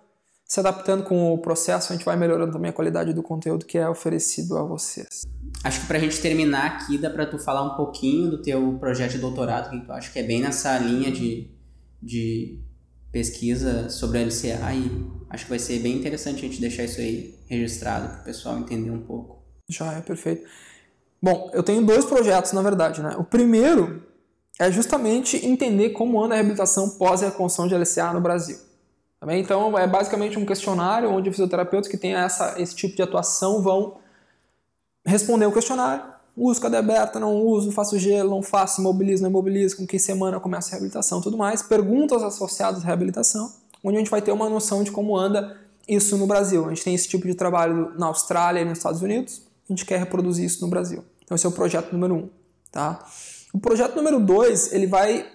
se 0.46 0.60
adaptando 0.60 1.04
com 1.04 1.32
o 1.32 1.38
processo, 1.38 1.92
a 1.92 1.96
gente 1.96 2.04
vai 2.04 2.16
melhorando 2.16 2.52
também 2.52 2.70
a 2.70 2.72
qualidade 2.72 3.12
do 3.12 3.22
conteúdo 3.22 3.64
que 3.64 3.78
é 3.78 3.88
oferecido 3.88 4.56
a 4.58 4.62
vocês. 4.62 5.22
Acho 5.62 5.80
que 5.80 5.86
para 5.86 5.96
a 5.96 6.00
gente 6.00 6.20
terminar 6.20 6.66
aqui, 6.66 6.98
dá 6.98 7.08
para 7.08 7.26
tu 7.26 7.38
falar 7.38 7.62
um 7.62 7.76
pouquinho 7.76 8.30
do 8.30 8.42
teu 8.42 8.76
projeto 8.78 9.12
de 9.12 9.18
doutorado, 9.18 9.70
que 9.70 9.84
tu 9.84 9.92
acha 9.92 10.12
que 10.12 10.18
é 10.18 10.22
bem 10.22 10.42
nessa 10.42 10.76
linha 10.78 11.10
de, 11.10 11.50
de 12.02 12.60
pesquisa 13.10 13.88
sobre 13.88 14.18
a 14.18 14.22
LCA 14.22 14.74
e 14.74 15.10
acho 15.30 15.44
que 15.44 15.50
vai 15.50 15.58
ser 15.58 15.78
bem 15.78 15.96
interessante 15.96 16.38
a 16.44 16.48
gente 16.48 16.60
deixar 16.60 16.84
isso 16.84 17.00
aí 17.00 17.34
registrado 17.48 18.08
para 18.08 18.20
o 18.20 18.24
pessoal 18.24 18.58
entender 18.58 18.90
um 18.90 19.02
pouco. 19.02 19.42
Já 19.68 19.92
é 19.94 20.00
perfeito. 20.00 20.46
Bom, 21.22 21.50
eu 21.54 21.62
tenho 21.62 21.84
dois 21.86 22.04
projetos, 22.04 22.52
na 22.52 22.60
verdade. 22.60 23.02
Né? 23.02 23.16
O 23.16 23.24
primeiro 23.24 24.02
é 24.58 24.70
justamente 24.70 25.44
entender 25.44 25.90
como 25.90 26.22
anda 26.22 26.34
a 26.34 26.36
reabilitação 26.36 26.90
pós-reconstrução 26.90 27.66
de 27.66 27.74
LCA 27.74 28.12
no 28.12 28.20
Brasil. 28.20 28.58
Então, 29.30 29.78
é 29.78 29.86
basicamente 29.86 30.38
um 30.38 30.44
questionário 30.44 31.10
onde 31.10 31.30
fisioterapeutas 31.30 31.90
que 31.90 31.96
têm 31.96 32.14
essa, 32.14 32.60
esse 32.60 32.74
tipo 32.74 32.94
de 32.94 33.02
atuação 33.02 33.62
vão 33.62 33.96
responder 35.04 35.46
o 35.46 35.52
questionário. 35.52 36.04
Uso 36.36 36.60
cadeia 36.60 36.80
aberta, 36.80 37.20
não 37.20 37.40
uso, 37.42 37.70
faço 37.72 37.98
gelo, 37.98 38.30
não 38.30 38.42
faço, 38.42 38.80
imobilizo, 38.80 39.22
não 39.22 39.30
imobilizo, 39.30 39.76
com 39.76 39.86
que 39.86 39.98
semana 39.98 40.40
começa 40.40 40.68
a 40.68 40.72
reabilitação 40.72 41.20
tudo 41.20 41.38
mais. 41.38 41.62
Perguntas 41.62 42.22
associadas 42.22 42.82
à 42.82 42.86
reabilitação, 42.86 43.52
onde 43.82 43.96
a 43.96 44.00
gente 44.00 44.10
vai 44.10 44.20
ter 44.20 44.32
uma 44.32 44.48
noção 44.48 44.82
de 44.82 44.90
como 44.90 45.16
anda 45.16 45.56
isso 45.88 46.18
no 46.18 46.26
Brasil. 46.26 46.66
A 46.66 46.68
gente 46.70 46.84
tem 46.84 46.94
esse 46.94 47.08
tipo 47.08 47.26
de 47.26 47.34
trabalho 47.34 47.92
na 47.96 48.06
Austrália 48.06 48.60
e 48.60 48.64
nos 48.64 48.78
Estados 48.78 49.00
Unidos 49.00 49.42
a 49.68 49.72
gente 49.72 49.86
quer 49.86 49.98
reproduzir 49.98 50.44
isso 50.44 50.60
no 50.60 50.68
Brasil. 50.68 51.04
Então 51.22 51.34
esse 51.34 51.46
é 51.46 51.48
o 51.48 51.52
projeto 51.52 51.92
número 51.92 52.14
um, 52.14 52.28
tá? 52.70 53.06
O 53.54 53.60
projeto 53.60 53.94
número 53.94 54.18
dois, 54.18 54.72
ele 54.72 54.84
vai 54.84 55.30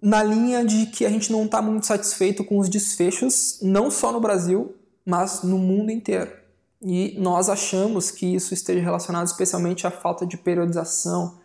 na 0.00 0.22
linha 0.22 0.64
de 0.64 0.86
que 0.86 1.04
a 1.04 1.10
gente 1.10 1.32
não 1.32 1.46
está 1.46 1.60
muito 1.60 1.84
satisfeito 1.84 2.44
com 2.44 2.58
os 2.58 2.68
desfechos, 2.68 3.58
não 3.60 3.90
só 3.90 4.12
no 4.12 4.20
Brasil, 4.20 4.72
mas 5.04 5.42
no 5.42 5.58
mundo 5.58 5.90
inteiro. 5.90 6.30
E 6.80 7.18
nós 7.18 7.48
achamos 7.48 8.12
que 8.12 8.36
isso 8.36 8.54
esteja 8.54 8.80
relacionado 8.80 9.26
especialmente 9.26 9.84
à 9.84 9.90
falta 9.90 10.24
de 10.24 10.36
periodização 10.36 11.40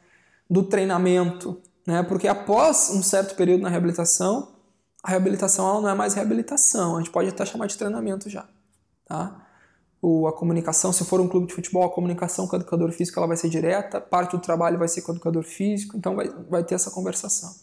do 0.48 0.62
treinamento, 0.62 1.60
né? 1.88 2.04
Porque 2.04 2.28
após 2.28 2.92
um 2.92 3.02
certo 3.02 3.36
período 3.36 3.62
na 3.62 3.70
reabilitação, 3.70 4.52
a 5.02 5.10
reabilitação 5.10 5.68
ela 5.68 5.82
não 5.82 5.90
é 5.90 5.96
mais 5.96 6.14
reabilitação, 6.14 6.98
a 6.98 7.00
gente 7.00 7.10
pode 7.12 7.30
até 7.30 7.44
chamar 7.48 7.66
de 7.66 7.78
treinamento 7.78 8.30
já, 8.30 8.48
tá? 9.06 9.39
O, 10.02 10.28
a 10.28 10.34
comunicação, 10.34 10.94
se 10.94 11.04
for 11.04 11.20
um 11.20 11.28
clube 11.28 11.48
de 11.48 11.54
futebol, 11.54 11.84
a 11.84 11.90
comunicação 11.90 12.48
com 12.48 12.56
o 12.56 12.60
educador 12.60 12.92
físico 12.92 13.20
ela 13.20 13.28
vai 13.28 13.38
ser 13.38 13.50
direta, 13.50 14.00
parte 14.00 14.32
do 14.32 14.42
trabalho 14.42 14.78
vai 14.78 14.88
ser 14.88 15.02
com 15.02 15.12
o 15.12 15.16
educador 15.16 15.44
físico, 15.44 15.98
então 15.98 16.16
vai, 16.16 16.30
vai 16.50 16.64
ter 16.64 16.76
essa 16.76 16.92
conversação. 16.92 17.54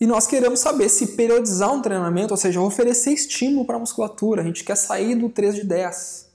E 0.00 0.06
nós 0.06 0.26
queremos 0.26 0.60
saber 0.60 0.88
se 0.88 1.08
periodizar 1.08 1.72
um 1.72 1.82
treinamento, 1.82 2.32
ou 2.32 2.36
seja, 2.36 2.60
oferecer 2.60 3.12
estímulo 3.12 3.64
para 3.64 3.76
a 3.76 3.78
musculatura, 3.78 4.42
a 4.42 4.44
gente 4.44 4.64
quer 4.64 4.76
sair 4.76 5.14
do 5.14 5.28
3 5.28 5.56
de 5.56 5.64
10, 5.64 6.30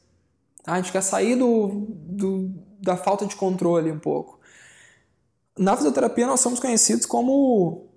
tá? 0.64 0.74
a 0.74 0.76
gente 0.78 0.92
quer 0.92 1.02
sair 1.02 1.36
do, 1.36 1.88
do, 1.90 2.50
da 2.82 2.98
falta 2.98 3.26
de 3.26 3.36
controle 3.36 3.92
um 3.92 4.00
pouco. 4.00 4.40
Na 5.58 5.76
fisioterapia 5.76 6.28
nós 6.28 6.40
somos 6.40 6.60
conhecidos 6.60 7.06
como 7.06 7.88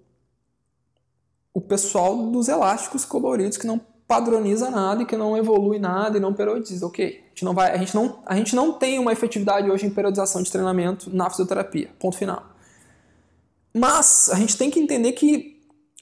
o 1.53 1.61
pessoal 1.61 2.17
dos 2.31 2.49
elásticos 2.49 3.05
coloridos 3.05 3.59
que 3.59 3.67
não 3.67 3.81
padroniza 4.11 4.69
nada 4.73 5.05
e 5.05 5.07
que 5.07 5.17
não 5.17 5.39
evolui 5.39 5.79
nada 5.79 6.19
e 6.19 6.21
não 6.21 6.35
periodiza. 6.35 6.85
Ok, 6.85 7.07
a 7.07 7.29
gente 7.29 7.45
não, 7.45 7.55
vai, 7.55 7.71
a 7.71 7.77
gente 7.77 7.95
não, 7.95 8.19
a 8.27 8.35
gente 8.35 8.57
não 8.57 8.73
tem 8.73 8.99
uma 8.99 9.13
efetividade 9.13 9.71
hoje 9.71 9.87
em 9.87 9.91
periodização 9.91 10.43
de 10.43 10.51
treinamento 10.51 11.15
na 11.15 11.31
fisioterapia. 11.31 11.91
Ponto 11.97 12.17
final. 12.17 12.43
Mas 13.73 14.29
a 14.33 14.35
gente 14.35 14.59
tem 14.59 14.69
que 14.69 14.81
entender 14.81 15.13
que 15.13 15.61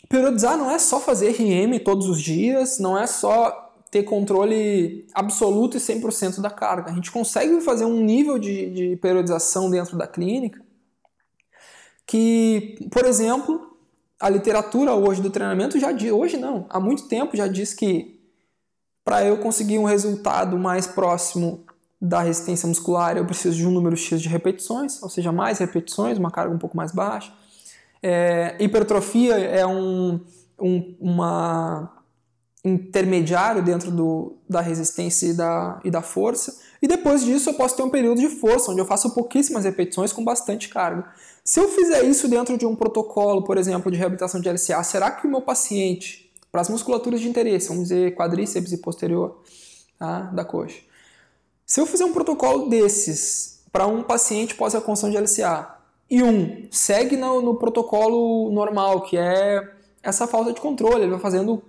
periodizar 0.09 0.57
não 0.57 0.71
é 0.71 0.79
só 0.79 0.99
fazer 0.99 1.33
RM 1.33 1.79
todos 1.85 2.09
os 2.09 2.19
dias, 2.19 2.79
não 2.79 2.97
é 2.99 3.07
só 3.07 3.75
ter 3.91 4.05
controle 4.05 5.07
absoluto 5.13 5.77
e 5.77 5.81
100% 5.81 6.41
da 6.41 6.49
carga. 6.49 6.91
A 6.91 6.95
gente 6.95 7.13
consegue 7.13 7.61
fazer 7.61 7.85
um 7.85 8.01
nível 8.01 8.39
de, 8.39 8.71
de 8.71 8.97
periodização 8.97 9.69
dentro 9.69 9.99
da 9.99 10.07
clínica 10.07 10.63
que, 12.07 12.89
por 12.91 13.05
exemplo, 13.05 13.68
a 14.21 14.29
literatura 14.29 14.95
hoje 14.95 15.23
do 15.23 15.31
treinamento 15.31 15.79
já 15.79 15.93
diz, 15.93 16.11
hoje 16.11 16.37
não, 16.37 16.67
há 16.69 16.81
muito 16.81 17.07
tempo 17.09 17.37
já 17.37 17.47
diz 17.47 17.73
que 17.73 18.19
para 19.05 19.25
eu 19.25 19.39
conseguir 19.39 19.79
um 19.79 19.85
resultado 19.85 20.59
mais 20.59 20.87
próximo 20.87 21.65
da 22.01 22.21
resistência 22.21 22.69
muscular, 22.69 23.17
eu 23.17 23.25
preciso 23.25 23.57
de 23.57 23.67
um 23.67 23.71
número 23.71 23.97
X 23.97 24.21
de 24.21 24.29
repetições, 24.29 25.03
ou 25.03 25.09
seja, 25.09 25.33
mais 25.33 25.59
repetições, 25.59 26.19
uma 26.19 26.31
carga 26.31 26.55
um 26.55 26.59
pouco 26.59 26.77
mais 26.77 26.93
baixa. 26.93 27.33
É, 28.03 28.57
hipertrofia 28.61 29.35
é 29.35 29.67
um, 29.67 30.21
um 30.59 30.95
uma 31.01 31.98
intermediário 32.65 33.63
dentro 33.63 33.91
do, 33.91 34.37
da 34.49 34.61
resistência 34.61 35.27
e 35.27 35.33
da, 35.33 35.81
e 35.85 35.91
da 35.91 36.03
força. 36.03 36.59
E 36.81 36.87
depois 36.87 37.25
disso 37.25 37.51
eu 37.51 37.55
posso 37.55 37.77
ter 37.77 37.83
um 37.83 37.91
período 37.91 38.21
de 38.21 38.29
força, 38.29 38.71
onde 38.71 38.81
eu 38.81 38.87
faço 38.87 39.15
pouquíssimas 39.15 39.65
repetições 39.65 40.13
com 40.13 40.25
bastante 40.25 40.69
carga. 40.69 41.09
Se 41.45 41.61
eu 41.61 41.69
fizer 41.69 42.05
isso 42.05 42.29
dentro 42.29 42.59
de 42.59 42.67
um 42.67 42.77
protocolo, 42.77 43.43
por 43.43 43.57
exemplo, 43.57 43.91
de 43.91 43.97
reabilitação 43.97 44.41
de 44.41 44.49
LCA, 44.49 44.83
será 44.83 45.11
que 45.11 45.27
o 45.27 45.31
meu 45.31 45.41
paciente, 45.41 46.31
para 46.53 46.61
as 46.61 46.69
musculaturas 46.69 47.21
de 47.21 47.29
interesse, 47.29 47.69
vamos 47.69 47.85
dizer 47.85 48.15
quadríceps 48.15 48.73
e 48.73 48.79
posterior 48.79 49.43
tá, 49.99 50.23
da 50.23 50.45
coxa, 50.45 50.81
se 51.67 51.81
eu 51.81 51.87
fizer 51.87 52.05
um 52.05 52.13
protocolo 52.13 52.69
desses 52.69 53.61
para 53.71 53.87
um 53.87 54.03
paciente 54.03 54.55
pós 54.55 54.73
reconstrução 54.73 55.11
de 55.11 55.19
LCA 55.19 55.75
e 56.11 56.23
um 56.23 56.67
segue 56.71 57.17
no, 57.17 57.43
no 57.43 57.57
protocolo 57.57 58.51
normal, 58.51 59.03
que 59.03 59.19
é 59.19 59.71
essa 60.03 60.27
falta 60.27 60.53
de 60.53 60.61
controle, 60.61 61.03
ele 61.03 61.11
vai 61.11 61.21
fazendo, 61.21 61.63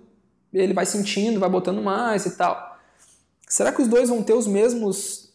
ele 0.52 0.74
vai 0.74 0.86
sentindo, 0.86 1.40
vai 1.40 1.48
botando 1.48 1.82
mais 1.82 2.26
e 2.26 2.36
tal. 2.36 2.78
Será 3.48 3.72
que 3.72 3.82
os 3.82 3.88
dois 3.88 4.08
vão 4.08 4.22
ter 4.22 4.32
os 4.32 4.46
mesmos 4.46 5.30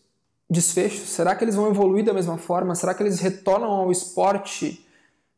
desfechos? 0.49 1.09
Será 1.09 1.35
que 1.35 1.43
eles 1.43 1.55
vão 1.55 1.69
evoluir 1.69 2.03
da 2.03 2.13
mesma 2.13 2.37
forma? 2.37 2.75
Será 2.75 2.93
que 2.93 3.03
eles 3.03 3.19
retornam 3.19 3.69
ao 3.69 3.91
esporte 3.91 4.85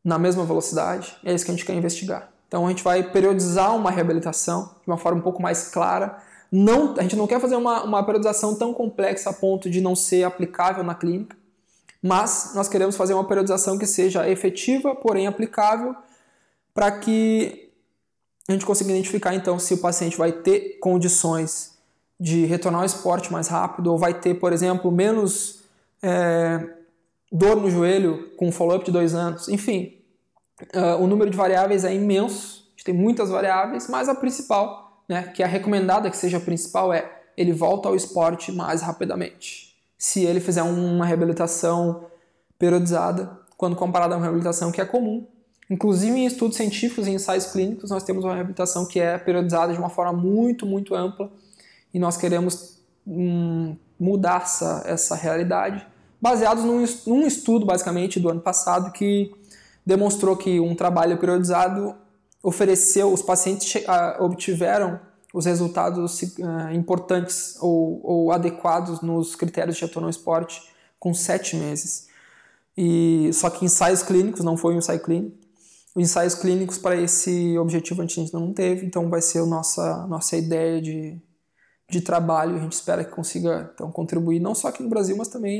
na 0.03 0.19
mesma 0.19 0.45
velocidade? 0.45 1.15
É 1.23 1.33
isso 1.33 1.45
que 1.45 1.51
a 1.51 1.53
gente 1.55 1.65
quer 1.65 1.73
investigar. 1.73 2.29
Então 2.47 2.65
a 2.65 2.69
gente 2.69 2.83
vai 2.83 3.03
periodizar 3.03 3.75
uma 3.75 3.91
reabilitação 3.91 4.75
de 4.83 4.87
uma 4.87 4.97
forma 4.97 5.19
um 5.19 5.23
pouco 5.23 5.41
mais 5.41 5.69
clara. 5.69 6.17
Não, 6.51 6.95
a 6.97 7.01
gente 7.01 7.15
não 7.15 7.27
quer 7.27 7.41
fazer 7.41 7.55
uma, 7.55 7.83
uma 7.83 8.03
periodização 8.03 8.55
tão 8.55 8.73
complexa 8.73 9.29
a 9.29 9.33
ponto 9.33 9.69
de 9.69 9.81
não 9.81 9.95
ser 9.95 10.23
aplicável 10.23 10.83
na 10.83 10.95
clínica, 10.95 11.35
mas 12.01 12.51
nós 12.55 12.69
queremos 12.69 12.95
fazer 12.95 13.13
uma 13.13 13.27
periodização 13.27 13.77
que 13.77 13.85
seja 13.85 14.29
efetiva, 14.29 14.95
porém 14.95 15.27
aplicável, 15.27 15.95
para 16.73 16.91
que 16.91 17.66
a 18.47 18.51
gente 18.51 18.65
consiga 18.65 18.91
identificar 18.91 19.35
então 19.35 19.59
se 19.59 19.73
o 19.73 19.77
paciente 19.77 20.17
vai 20.17 20.31
ter 20.31 20.79
condições 20.79 21.77
de 22.19 22.45
retornar 22.45 22.81
ao 22.81 22.85
esporte 22.85 23.31
mais 23.31 23.47
rápido, 23.47 23.91
ou 23.91 23.97
vai 23.97 24.13
ter, 24.13 24.35
por 24.35 24.51
exemplo, 24.51 24.91
menos 24.91 25.63
é, 26.01 26.67
dor 27.31 27.57
no 27.57 27.69
joelho 27.69 28.31
com 28.35 28.47
um 28.47 28.51
follow-up 28.51 28.85
de 28.85 28.91
dois 28.91 29.13
anos. 29.13 29.47
Enfim, 29.49 29.97
uh, 30.73 31.01
o 31.01 31.07
número 31.07 31.29
de 31.29 31.37
variáveis 31.37 31.83
é 31.83 31.93
imenso, 31.93 32.65
a 32.67 32.69
gente 32.71 32.85
tem 32.85 32.93
muitas 32.93 33.29
variáveis, 33.29 33.87
mas 33.87 34.09
a 34.09 34.15
principal, 34.15 35.03
né, 35.07 35.23
que 35.23 35.43
é 35.43 35.45
a 35.45 35.49
recomendada 35.49 36.09
que 36.09 36.17
seja 36.17 36.37
a 36.37 36.41
principal, 36.41 36.91
é 36.91 37.11
ele 37.35 37.53
volta 37.53 37.87
ao 37.87 37.95
esporte 37.95 38.51
mais 38.51 38.81
rapidamente. 38.81 39.75
Se 39.97 40.23
ele 40.23 40.39
fizer 40.39 40.63
uma 40.63 41.05
reabilitação 41.05 42.07
periodizada, 42.57 43.37
quando 43.55 43.75
comparado 43.75 44.13
a 44.13 44.17
uma 44.17 44.23
reabilitação 44.23 44.71
que 44.71 44.81
é 44.81 44.85
comum. 44.85 45.27
Inclusive 45.69 46.17
em 46.17 46.25
estudos 46.25 46.55
científicos 46.55 47.07
e 47.07 47.11
ensaios 47.11 47.47
clínicos, 47.47 47.89
nós 47.89 48.03
temos 48.03 48.23
uma 48.23 48.33
reabilitação 48.33 48.85
que 48.85 48.99
é 48.99 49.17
periodizada 49.17 49.73
de 49.73 49.79
uma 49.79 49.89
forma 49.89 50.13
muito, 50.13 50.65
muito 50.65 50.95
ampla 50.95 51.29
e 51.93 51.99
nós 51.99 52.15
queremos 52.15 52.79
hum, 53.05 53.75
mudar 53.99 54.43
essa, 54.43 54.83
essa 54.85 55.15
realidade, 55.15 55.85
baseados 56.21 56.63
num, 56.63 56.85
num 57.05 57.27
estudo, 57.27 57.65
basicamente, 57.65 58.19
do 58.19 58.29
ano 58.29 58.39
passado, 58.39 58.91
que 58.91 59.31
demonstrou 59.85 60.35
que 60.35 60.59
um 60.59 60.75
trabalho 60.75 61.17
periodizado 61.17 61.95
ofereceu, 62.43 63.11
os 63.11 63.21
pacientes 63.21 63.83
obtiveram 64.19 64.99
os 65.33 65.45
resultados 65.45 66.21
uh, 66.21 66.73
importantes 66.73 67.57
ou, 67.61 67.99
ou, 68.03 68.31
adequados 68.31 69.01
nos 69.01 69.35
critérios 69.35 69.75
de 69.75 69.83
retorno 69.83 70.07
ao 70.07 70.09
esporte 70.09 70.61
com 70.99 71.13
sete 71.13 71.55
meses. 71.55 72.07
E 72.75 73.29
só 73.33 73.49
que 73.49 73.65
ensaios 73.65 74.03
clínicos 74.03 74.43
não 74.43 74.55
foi 74.55 74.75
um 74.75 74.77
ensaio 74.77 74.99
clínico. 74.99 75.46
Os 75.97 76.03
ensaios 76.03 76.35
clínicos 76.35 76.77
para 76.77 76.95
esse 76.95 77.57
objetivo 77.57 78.03
a 78.03 78.05
gente 78.05 78.31
não 78.31 78.53
teve, 78.53 78.85
então 78.85 79.09
vai 79.09 79.19
ser 79.19 79.39
a 79.39 79.45
nossa 79.47 80.05
nossa 80.05 80.37
ideia 80.37 80.79
de, 80.79 81.19
de 81.89 82.01
trabalho. 82.01 82.55
A 82.55 82.59
gente 82.59 82.73
espera 82.73 83.03
que 83.03 83.09
consiga 83.09 83.71
então 83.73 83.91
contribuir 83.91 84.39
não 84.39 84.53
só 84.53 84.67
aqui 84.67 84.83
no 84.83 84.89
Brasil, 84.89 85.17
mas 85.17 85.27
também 85.27 85.59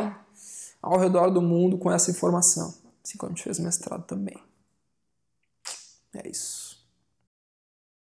ao 0.79 0.99
redor 0.99 1.31
do 1.31 1.41
mundo 1.41 1.79
com 1.79 1.91
essa 1.91 2.11
informação. 2.11 2.71
Assim 3.03 3.17
como 3.17 3.31
a 3.31 3.35
gente 3.35 3.43
fez 3.43 3.57
mestrado 3.57 4.05
também. 4.05 4.37
É 6.13 6.29
isso. 6.29 6.66